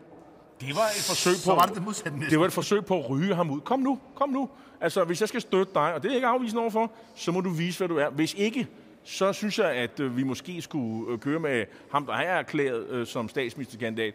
det 0.62 0.76
var 0.76 0.82
et 0.82 1.06
forsøg 1.08 1.34
på, 1.34 1.39
så 1.39 1.54
var 1.54 1.65
det, 1.65 1.76
det, 1.76 1.84
modsatte 1.84 2.20
det 2.30 2.39
var 2.39 2.46
et 2.46 2.54
forsøg 2.54 2.86
på 2.86 3.00
at 3.00 3.10
ryge 3.10 3.36
ham 3.36 3.50
ud. 3.50 3.62
Kom 3.62 3.80
nu, 3.80 4.00
kom 4.15 4.30
nu. 4.30 4.50
Altså, 4.82 5.04
hvis 5.04 5.22
jeg 5.22 5.30
skal 5.30 5.41
støtte 5.41 5.74
dig, 5.74 5.93
og 5.93 6.04
det 6.04 6.12
er 6.12 6.15
ikke 6.15 6.28
afvisende 6.28 6.62
overfor, 6.62 6.91
så 7.15 7.32
må 7.32 7.41
du 7.41 7.50
vise, 7.50 7.78
hvad 7.78 7.88
du 7.88 7.98
er. 7.98 8.10
Hvis 8.10 8.34
ikke, 8.34 8.67
så 9.04 9.34
synes 9.34 9.60
jeg, 9.60 9.72
at 9.72 10.00
øh, 10.00 10.17
vi 10.17 10.24
måske 10.24 10.62
skulle 10.62 11.13
øh, 11.13 11.20
køre 11.20 11.39
med 11.39 11.65
ham, 11.91 12.06
der 12.06 12.13
er 12.13 12.39
erklæret 12.39 12.88
øh, 12.89 13.08
som 13.08 13.30
statsministerkandidat 13.30 14.13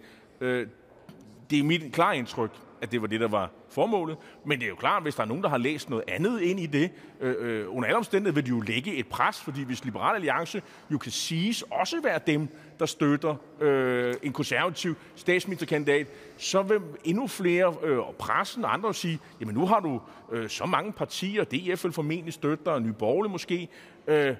det 1.52 1.60
er 1.60 1.64
mit 1.64 1.92
klare 1.92 2.18
indtryk, 2.18 2.50
at 2.82 2.92
det 2.92 3.00
var 3.00 3.06
det, 3.06 3.20
der 3.20 3.28
var 3.28 3.50
formålet. 3.68 4.16
Men 4.46 4.58
det 4.58 4.64
er 4.64 4.68
jo 4.68 4.76
klart, 4.76 5.02
hvis 5.02 5.14
der 5.14 5.22
er 5.22 5.26
nogen, 5.26 5.42
der 5.42 5.48
har 5.48 5.58
læst 5.58 5.90
noget 5.90 6.04
andet 6.08 6.40
ind 6.40 6.60
i 6.60 6.66
det, 6.66 6.90
øh, 7.20 7.34
øh, 7.38 7.76
under 7.76 7.86
alle 7.86 7.96
omstændigheder 7.96 8.34
vil 8.34 8.44
de 8.44 8.48
jo 8.48 8.60
lægge 8.60 8.94
et 8.94 9.06
pres, 9.06 9.40
fordi 9.40 9.62
hvis 9.62 9.84
Liberal 9.84 10.14
Alliance 10.14 10.62
jo 10.90 10.98
kan 10.98 11.12
siges 11.12 11.62
også 11.62 12.00
være 12.02 12.20
dem, 12.26 12.48
der 12.78 12.86
støtter 12.86 13.34
øh, 13.60 14.14
en 14.22 14.32
konservativ 14.32 14.96
statsministerkandidat, 15.14 16.06
så 16.36 16.62
vil 16.62 16.80
endnu 17.04 17.26
flere, 17.26 17.74
øh, 17.82 17.98
og 17.98 18.14
pressen 18.18 18.64
og 18.64 18.72
andre 18.72 18.94
sige, 18.94 19.18
jamen 19.40 19.54
nu 19.54 19.66
har 19.66 19.80
du 19.80 20.00
øh, 20.32 20.48
så 20.48 20.66
mange 20.66 20.92
partier, 20.92 21.44
DF 21.44 21.84
vil 21.84 21.92
formentlig 21.92 22.34
støtte 22.34 22.64
dig, 22.64 22.72
og 22.72 22.82
Nye 22.82 22.92
Borgerlige 22.92 23.32
måske, 23.32 23.68
øh, 24.06 24.36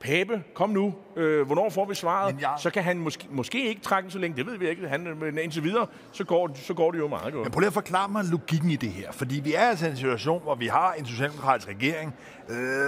Pape, 0.00 0.42
kom 0.54 0.70
nu. 0.70 0.94
Øh, 1.16 1.46
hvornår 1.46 1.70
får 1.70 1.84
vi 1.84 1.94
svaret? 1.94 2.36
Jeg... 2.40 2.50
Så 2.58 2.70
kan 2.70 2.82
han 2.82 2.98
måske, 2.98 3.26
måske 3.30 3.68
ikke 3.68 3.80
trække 3.80 4.10
så 4.10 4.18
længe. 4.18 4.36
Det 4.36 4.46
ved 4.46 4.58
vi 4.58 4.68
ikke. 4.68 4.88
Han, 4.88 5.16
men 5.20 5.38
indtil 5.38 5.64
videre, 5.64 5.86
så 6.12 6.24
går, 6.24 6.50
så 6.54 6.74
går 6.74 6.90
det 6.90 6.98
jo 6.98 7.08
meget 7.08 7.32
godt. 7.32 7.44
Men 7.44 7.52
prøv 7.52 7.60
lige 7.60 7.66
at 7.66 7.72
forklare 7.72 8.08
mig 8.08 8.24
logikken 8.24 8.70
i 8.70 8.76
det 8.76 8.90
her. 8.90 9.12
Fordi 9.12 9.40
vi 9.40 9.54
er 9.54 9.60
altså 9.60 9.86
i 9.86 9.90
en 9.90 9.96
situation, 9.96 10.42
hvor 10.42 10.54
vi 10.54 10.66
har 10.66 10.92
en 10.92 11.06
socialdemokratisk 11.06 11.68
regering. 11.68 12.14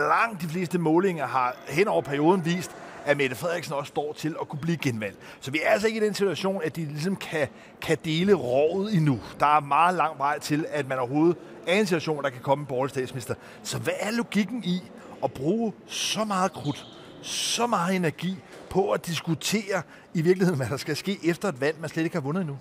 Langt 0.08 0.42
de 0.42 0.46
fleste 0.46 0.78
målinger 0.78 1.26
har 1.26 1.56
hen 1.68 1.88
over 1.88 2.02
perioden 2.02 2.44
vist, 2.44 2.70
at 3.04 3.16
Mette 3.16 3.36
Frederiksen 3.36 3.74
også 3.74 3.88
står 3.88 4.12
til 4.12 4.36
at 4.40 4.48
kunne 4.48 4.60
blive 4.60 4.76
genvalgt. 4.76 5.18
Så 5.40 5.50
vi 5.50 5.60
er 5.64 5.70
altså 5.70 5.86
ikke 5.86 6.00
i 6.00 6.04
den 6.04 6.14
situation, 6.14 6.60
at 6.64 6.76
de 6.76 6.84
ligesom 6.84 7.16
kan, 7.16 7.48
kan 7.80 7.98
dele 8.04 8.34
rådet 8.34 8.94
endnu. 8.94 9.20
Der 9.40 9.56
er 9.56 9.60
meget 9.60 9.94
lang 9.94 10.18
vej 10.18 10.38
til, 10.38 10.66
at 10.68 10.88
man 10.88 10.98
overhovedet 10.98 11.36
er 11.66 11.74
i 11.74 11.78
en 11.78 11.86
situation, 11.86 12.14
hvor 12.14 12.22
der 12.22 12.30
kan 12.30 12.42
komme 12.42 12.62
en 12.62 12.66
borgerlig 12.66 12.90
statsminister. 12.90 13.34
Så 13.62 13.78
hvad 13.78 13.92
er 14.00 14.10
logikken 14.10 14.64
i 14.64 14.82
at 15.24 15.32
bruge 15.32 15.72
så 15.86 16.24
meget 16.24 16.52
krudt 16.52 16.86
så 17.22 17.66
meget 17.66 17.96
energi 17.96 18.36
på 18.70 18.90
at 18.90 19.06
diskutere 19.06 19.82
i 20.14 20.22
virkeligheden, 20.22 20.56
hvad 20.56 20.68
der 20.68 20.76
skal 20.76 20.96
ske 20.96 21.18
efter 21.24 21.48
et 21.48 21.60
valg, 21.60 21.76
man 21.80 21.90
slet 21.90 22.04
ikke 22.04 22.16
har 22.16 22.20
vundet 22.20 22.40
endnu? 22.40 22.58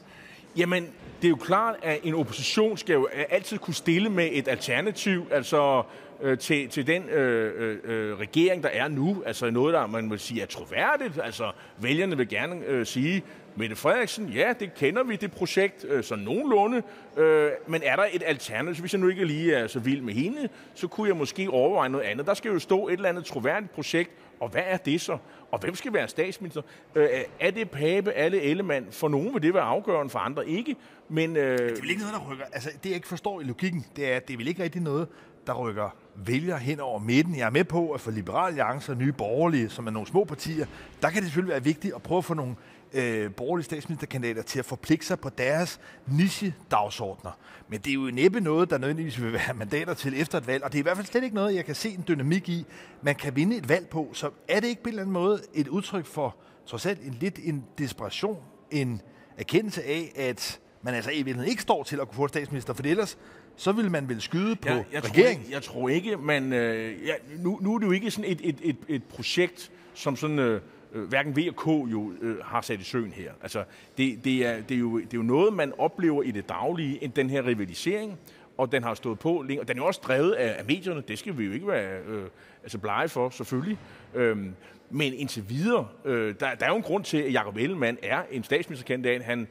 Jamen, 0.58 0.84
det 1.22 1.28
er 1.28 1.30
jo 1.30 1.36
klart, 1.36 1.76
at 1.84 2.00
en 2.04 2.16
opposition 2.16 2.78
skal 2.78 2.94
jo 2.94 3.08
altid 3.30 3.58
kunne 3.58 3.74
stille 3.74 4.10
med 4.10 4.30
et 4.32 4.48
alternativ, 4.48 5.28
altså 5.32 5.84
øh, 6.22 6.38
til, 6.38 6.70
til 6.70 6.88
den 6.88 7.10
øh, 7.10 7.54
øh, 7.58 7.78
øh, 7.84 8.20
regering, 8.20 8.64
der 8.64 8.70
er 8.70 8.88
nu. 8.88 9.24
Altså 9.26 9.50
noget, 9.50 9.74
der 9.74 9.88
man 9.88 10.12
vil 10.12 10.20
sige 10.20 10.42
er 10.42 10.46
troværdigt. 10.46 11.20
Altså 11.24 11.52
vælgerne 11.78 12.18
vil 12.18 12.30
gerne 12.30 12.66
øh, 12.66 12.86
sige, 12.86 13.24
Mette 13.56 13.76
Frederiksen, 13.76 14.30
ja, 14.30 14.54
det 14.60 14.76
kender 14.76 15.04
vi, 15.04 15.16
det 15.16 15.32
projekt, 15.32 15.86
øh, 15.90 16.04
så 16.04 16.16
nogenlunde. 16.16 16.82
Øh, 17.18 17.52
men 17.68 17.82
er 17.86 17.96
der 17.96 18.06
et 18.12 18.24
alternativ? 18.26 18.82
Hvis 18.82 18.94
jeg 18.94 19.02
nu 19.02 19.08
ikke 19.08 19.26
lige 19.26 19.54
er 19.54 19.68
så 19.68 19.80
vild 19.80 20.02
med 20.02 20.14
hende, 20.14 20.50
så 20.76 20.88
kunne 20.88 21.08
jeg 21.08 21.18
måske 21.18 21.50
overveje 21.50 21.90
noget 21.90 22.06
andet. 22.06 22.26
Der 22.26 22.34
skal 22.34 22.52
jo 22.52 22.60
stå 22.60 22.88
et 22.88 22.94
eller 22.94 23.10
andet 23.10 23.26
troværdigt 23.26 23.72
projekt, 23.72 24.12
og 24.40 24.50
hvad 24.50 24.64
er 24.66 24.78
det 24.78 25.02
så? 25.02 25.18
Og 25.52 25.60
hvem 25.60 25.76
skal 25.76 25.94
være 25.94 26.08
statsminister? 26.08 26.62
Øh, 26.96 27.10
er 27.40 27.52
det 27.52 27.70
Pape, 27.70 28.12
alle 28.12 28.42
Ellemann? 28.42 28.88
For 28.92 29.08
nogen 29.08 29.34
vil 29.34 29.42
det 29.42 29.54
være 29.54 29.64
afgørende, 29.64 30.10
for 30.10 30.20
andre 30.20 30.48
ikke. 30.48 30.76
Men, 31.10 31.36
øh... 31.38 31.60
Det 31.60 31.78
er 31.78 31.82
vel 31.82 31.90
ikke 31.90 32.02
noget, 32.02 32.16
der 32.16 32.32
rykker... 32.32 32.46
Altså, 32.46 32.70
det 32.84 32.90
jeg 32.90 32.96
ikke 32.96 33.08
forstår 33.08 33.42
i 33.42 33.44
logikken, 33.44 33.86
det 33.96 34.12
er, 34.12 34.16
at 34.16 34.28
det 34.28 34.34
er 34.34 34.38
vel 34.38 34.48
ikke 34.48 34.64
rigtig 34.64 34.82
noget, 34.82 35.08
der 35.48 35.54
rykker 35.54 35.90
vælger 36.16 36.58
hen 36.58 36.80
over 36.80 37.00
midten. 37.00 37.36
Jeg 37.36 37.46
er 37.46 37.50
med 37.50 37.64
på, 37.64 37.92
at 37.92 38.02
for 38.02 38.12
Liberal 38.12 38.48
Alliance 38.48 38.92
og 38.92 38.98
Nye 38.98 39.12
Borgerlige, 39.12 39.70
som 39.70 39.88
er 39.88 39.92
nogle 39.92 40.08
små 40.08 40.24
partier, 40.24 40.66
der 41.02 41.10
kan 41.10 41.16
det 41.16 41.24
selvfølgelig 41.24 41.54
være 41.54 41.64
vigtigt 41.64 41.96
at 41.96 42.02
prøve 42.02 42.18
at 42.18 42.26
få 42.26 42.34
nogle 42.34 42.56
øh, 42.94 43.34
borgerlige 43.34 43.66
statsministerkandidater 43.66 44.42
til 44.42 44.60
at 44.60 44.66
forpligte 44.66 45.06
sig 45.06 45.20
på 45.20 45.30
deres 45.30 45.80
niche-dagsordner. 46.08 47.32
Men 47.68 47.80
det 47.80 47.90
er 47.90 47.94
jo 47.94 48.12
næppe 48.14 48.40
noget, 48.40 48.70
der 48.70 48.78
nødvendigvis 48.78 49.22
vil 49.22 49.34
være 49.34 49.54
mandater 49.64 49.94
til 49.94 50.22
efter 50.22 50.38
et 50.38 50.48
valg, 50.48 50.64
og 50.64 50.72
det 50.72 50.78
er 50.78 50.82
i 50.82 50.84
hvert 50.84 50.98
fald 50.98 51.08
slet 51.08 51.24
ikke 51.24 51.36
noget, 51.36 51.56
jeg 51.56 51.66
kan 51.66 51.76
se 51.76 51.90
en 51.90 52.04
dynamik 52.08 52.50
i, 52.50 52.66
man 53.02 53.16
kan 53.16 53.36
vinde 53.36 53.58
et 53.58 53.70
valg 53.70 53.90
på. 53.90 54.10
Så 54.14 54.30
er 54.48 54.60
det 54.60 54.68
ikke 54.68 54.84
på 54.84 54.90
en 54.90 54.94
eller 54.94 55.02
anden 55.02 55.14
måde 55.14 55.42
et 55.54 55.68
udtryk 55.68 56.06
for 56.06 56.36
trods 56.66 56.86
alt 56.86 57.02
en 57.02 57.14
lidt 57.20 57.40
en 57.44 57.66
desperation, 57.78 58.38
en 58.72 59.02
erkendelse 59.38 59.84
af, 59.84 60.12
at 60.16 60.60
man 60.82 60.94
altså 60.94 61.12
i 61.12 61.16
virkeligheden 61.16 61.50
ikke 61.50 61.62
står 61.62 61.84
til 61.84 62.00
at 62.00 62.08
kunne 62.08 62.16
få 62.16 62.28
statsminister, 62.28 62.74
for 62.74 62.84
ellers 62.84 63.18
så 63.58 63.72
vil 63.72 63.92
man 63.92 64.10
vel 64.10 64.22
skyde 64.22 64.56
på 64.56 64.70
jeg, 64.70 64.86
jeg 64.94 65.04
regeringen. 65.04 65.14
Tror 65.14 65.30
ikke, 65.30 65.54
jeg 65.54 65.64
tror 65.64 65.90
ikke, 65.90 66.18
man... 66.18 66.54
Øh, 66.54 67.06
ja, 67.06 67.14
nu, 67.38 67.60
nu 67.62 67.76
er 67.76 67.80
det 67.80 67.86
jo 67.86 67.92
ikke 67.92 68.12
sådan 68.12 68.32
et, 68.32 68.42
et, 68.44 68.56
et, 68.64 68.78
et 68.88 69.04
projekt, 69.04 69.72
som 69.94 70.16
sådan... 70.16 70.40
Øh, 70.40 70.62
øh, 70.94 71.04
hverken 71.04 71.36
V 71.36 71.40
og 71.50 71.56
K 71.56 71.92
jo 71.92 72.12
øh, 72.22 72.38
har 72.44 72.62
sat 72.62 72.80
i 72.80 72.84
søen 72.84 73.12
her. 73.12 73.32
Altså, 73.42 73.64
det, 73.98 74.26
det, 74.26 74.46
er, 74.46 74.62
det, 74.62 74.76
er 74.76 74.80
jo, 74.80 75.00
det 75.00 75.14
er 75.14 75.18
jo 75.18 75.24
noget, 75.24 75.54
man 75.54 75.74
oplever 75.78 76.24
i 76.24 76.32
det 76.32 76.50
daglige, 76.50 77.12
den 77.16 77.30
her 77.30 77.46
rivalisering, 77.46 78.18
og 78.58 78.72
den 78.72 78.84
har 78.84 78.94
stået 78.94 79.20
på 79.20 79.46
længe, 79.48 79.62
og 79.62 79.68
den 79.68 79.78
er 79.78 79.82
jo 79.82 79.88
også 79.88 80.02
drevet 80.04 80.32
af, 80.32 80.56
af 80.60 80.66
medierne, 80.66 81.04
det 81.08 81.20
skal 81.20 81.38
vi 81.38 81.46
jo 81.46 81.52
ikke 81.52 81.68
være 81.68 82.00
øh, 82.08 82.24
altså 82.64 82.78
blege 82.78 83.10
for, 83.10 83.30
selvfølgelig. 83.30 83.78
Øhm, 84.14 84.54
men 84.90 85.14
indtil 85.14 85.50
videre, 85.50 85.88
øh, 86.06 86.36
der, 86.40 86.56
der 86.56 86.66
er 86.66 86.70
jo 86.70 86.76
en 86.76 86.82
grund 86.82 87.04
til, 87.04 87.18
at 87.18 87.34
Jacob 87.34 87.58
Ellemann 87.58 87.98
er 88.04 88.22
en 88.32 88.44
statsministerkandidat. 88.44 89.22
Han, 89.22 89.48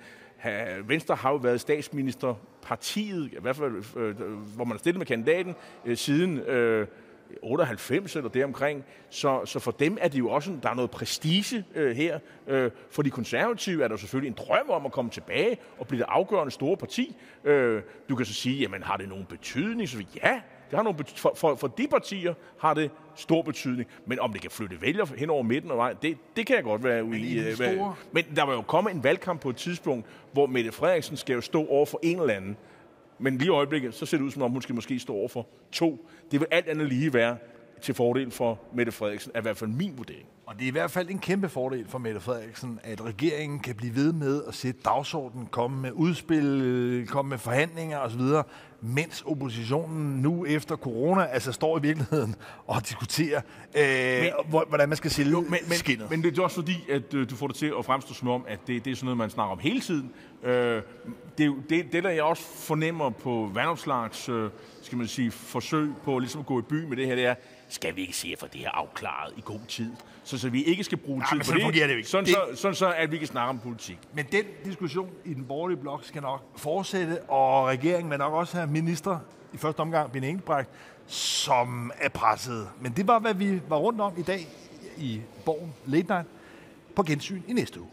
Venstre 0.85 1.15
har 1.15 1.31
jo 1.31 1.37
været 1.37 1.61
statsministerpartiet, 1.61 3.33
i 3.33 3.41
hvert 3.41 3.57
fald, 3.57 3.97
øh, 3.97 4.17
hvor 4.55 4.65
man 4.65 4.73
har 4.73 4.79
stillet 4.79 4.99
med 4.99 5.07
kandidaten, 5.07 5.55
øh, 5.85 5.97
siden... 5.97 6.39
Øh, 6.39 6.87
98 7.43 8.17
eller 8.17 8.31
deromkring. 8.31 8.85
Så, 9.11 9.45
så 9.45 9.59
for 9.59 9.71
dem 9.71 9.99
er 10.01 10.09
det 10.09 10.19
jo 10.19 10.31
også, 10.31 10.57
der 10.63 10.71
er 10.71 10.75
noget 10.75 10.91
prestige 10.91 11.65
øh, 11.75 11.97
her. 11.97 12.19
Øh, 12.47 12.71
for 12.91 13.03
de 13.03 13.11
konservative 13.11 13.85
er 13.85 13.89
der 13.89 13.97
selvfølgelig 13.97 14.29
en 14.29 14.47
drøm 14.47 14.71
om 14.71 14.87
at 14.87 14.93
komme 14.93 15.11
tilbage 15.11 15.59
og 15.79 15.87
blive 15.87 15.99
det 15.99 16.07
afgørende 16.09 16.51
store 16.51 16.77
parti. 16.77 17.17
Øh, 17.45 17.83
du 18.09 18.17
kan 18.17 18.27
så 18.27 18.35
sige, 18.35 18.57
jamen 18.61 18.83
har 18.83 18.97
det 18.97 19.09
nogen 19.09 19.25
betydning? 19.25 19.89
Så 19.89 20.05
ja, 20.23 20.41
det 20.71 20.79
har 20.79 20.93
betydning. 20.93 21.19
For, 21.19 21.33
for, 21.37 21.55
for 21.55 21.67
de 21.67 21.89
partier 21.89 22.35
har 22.59 22.75
det 22.75 22.91
stor 23.15 23.43
betydning. 23.43 23.89
Men 24.07 24.21
om 24.21 24.33
det 24.33 24.41
kan 24.41 24.51
flytte 24.51 24.81
vælger 24.83 25.07
hen 25.17 25.31
over 25.31 25.43
midten 25.43 25.71
og 25.71 25.77
vej, 25.77 25.95
det, 26.03 26.19
det 26.37 26.47
kan 26.47 26.57
jeg 26.57 26.65
godt 26.65 26.85
være 26.85 27.05
uenig 27.05 27.31
i. 27.31 27.55
store... 27.55 27.95
Men 28.13 28.25
der 28.37 28.43
var 28.43 28.53
jo 28.53 28.63
kommet 28.63 28.95
en 28.95 29.05
valgkamp 29.05 29.41
på 29.41 29.51
et 29.51 29.57
tidspunkt, 29.57 30.07
hvor 30.33 30.47
Mette 30.47 30.73
Frederiksen 30.73 31.17
skal 31.17 31.35
jo 31.35 31.41
stå 31.41 31.67
over 31.67 31.87
for 31.87 32.01
en 32.03 32.21
eller 32.21 32.35
anden. 32.35 32.57
Men 33.19 33.39
lige 33.39 33.47
i 33.47 33.51
øjeblikket, 33.51 33.95
så 33.95 34.07
ser 34.07 34.17
det 34.17 34.25
ud 34.25 34.31
som 34.31 34.43
om, 34.43 34.51
hun 34.51 34.63
skal 34.63 34.75
måske 34.75 34.99
stå 34.99 35.15
over 35.15 35.29
for 35.29 35.47
to. 35.73 36.09
Det 36.31 36.41
vil 36.41 36.49
alt 36.51 36.69
andet 36.69 36.89
lige 36.89 37.15
være 37.15 37.37
til 37.83 37.95
fordel 37.95 38.31
for 38.31 38.59
Mette 38.75 38.93
Frederiksen, 38.93 39.33
er 39.35 39.39
i 39.39 39.43
hvert 39.43 39.57
fald 39.57 39.71
min 39.71 39.93
vurdering. 39.97 40.27
Og 40.47 40.55
det 40.55 40.63
er 40.63 40.69
i 40.69 40.71
hvert 40.71 40.91
fald 40.91 41.11
en 41.11 41.19
kæmpe 41.19 41.49
fordel 41.49 41.89
for 41.89 41.99
Mette 41.99 42.21
Frederiksen, 42.21 42.81
at 42.83 43.05
regeringen 43.05 43.61
kan 43.61 43.75
blive 43.75 43.95
ved 43.95 44.13
med 44.13 44.43
at 44.49 44.55
sætte 44.55 44.81
dagsordenen, 44.85 45.47
komme 45.47 45.81
med 45.83 45.93
udspil, 45.93 47.07
komme 47.09 47.29
med 47.29 47.39
forhandlinger 47.39 47.99
osv., 47.99 48.21
mens 48.87 49.23
oppositionen 49.27 50.23
nu 50.23 50.47
efter 50.47 50.77
corona 50.77 51.25
altså 51.25 51.53
står 51.53 51.79
i 51.79 51.83
virkeligheden 51.83 52.35
og 52.67 52.89
diskuterer, 52.89 53.41
øh, 53.77 54.23
men, 54.53 54.63
hvordan 54.69 54.89
man 54.89 54.97
skal 54.97 55.11
sælge 55.11 55.31
jo, 55.31 55.41
men, 55.41 55.51
men, 55.51 55.79
skinnet. 55.79 56.11
Men 56.11 56.23
det 56.23 56.39
er 56.39 56.43
også 56.43 56.55
fordi, 56.57 56.91
at 56.91 57.15
øh, 57.15 57.31
du 57.31 57.37
får 57.37 57.47
det 57.47 57.57
til 57.57 57.73
at 57.79 57.85
fremstå 57.85 58.15
som 58.15 58.29
om, 58.29 58.45
at 58.49 58.59
det, 58.67 58.85
det 58.85 58.91
er 58.91 58.95
sådan 58.95 59.05
noget, 59.05 59.19
man 59.19 59.31
snakker 59.31 59.53
om 59.53 59.59
hele 59.59 59.81
tiden. 59.81 60.13
Øh, 60.43 60.83
det, 61.39 61.55
det, 61.69 61.93
det, 61.93 62.05
der 62.05 62.11
jeg 62.11 62.23
også 62.23 62.43
fornemmer 62.43 63.11
på 63.11 63.51
vandopslags 63.55 64.29
øh, 64.29 64.51
skal 64.83 64.99
man 64.99 65.07
sige, 65.07 65.31
forsøg 65.31 65.91
på 66.05 66.19
ligesom 66.19 66.41
at 66.41 66.47
gå 66.47 66.59
i 66.59 66.63
by 66.63 66.85
med 66.89 66.97
det 66.97 67.07
her, 67.07 67.15
det 67.15 67.27
er, 67.27 67.35
skal 67.69 67.97
vi 67.97 68.01
ikke 68.01 68.17
se 68.17 68.35
for 68.39 68.47
det 68.47 68.61
her 68.61 68.71
afklaret 68.71 69.33
i 69.37 69.43
god 69.45 69.61
tid, 69.69 69.93
så, 70.25 70.39
så 70.39 70.49
vi 70.49 70.65
ikke 70.65 70.85
skal 70.85 70.99
bruge 70.99 71.23
tid 71.33 71.39
på 71.39 71.71
det. 71.71 71.75
det 71.75 71.91
ikke. 71.91 72.09
Sådan, 72.09 72.25
det... 72.25 72.35
Så, 72.35 72.61
sådan 72.63 72.75
så, 72.75 72.93
at 72.93 73.13
vi 73.13 73.19
kan 73.19 73.27
snakke 73.27 73.49
om 73.49 73.59
politik. 73.59 73.99
Men 74.13 74.27
den 74.33 74.45
diskussion 74.65 75.11
i 75.25 75.35
den 75.35 75.45
borgerlige 75.45 75.81
blok 75.81 76.05
skal 76.05 76.23
nok 76.23 76.43
fortsætte, 76.57 77.23
og 77.23 77.67
regeringen 77.67 78.11
vil 78.11 78.19
nok 78.19 78.33
også 78.33 78.57
have 78.57 78.67
minister 78.67 79.19
i 79.53 79.57
første 79.57 79.81
omgang, 79.81 80.13
Bine 80.13 80.29
Engelbrecht, 80.29 80.71
som 81.07 81.93
er 82.01 82.09
presset. 82.09 82.69
Men 82.81 82.93
det 82.93 83.07
var, 83.07 83.19
hvad 83.19 83.35
vi 83.35 83.61
var 83.69 83.77
rundt 83.77 84.01
om 84.01 84.13
i 84.19 84.23
dag 84.23 84.49
i 84.99 85.21
Borgen 85.45 85.75
Late 85.87 86.09
Night 86.09 86.29
på 86.97 87.03
gensyn 87.03 87.43
i 87.49 87.53
næste 87.53 87.81
uge. 87.81 87.91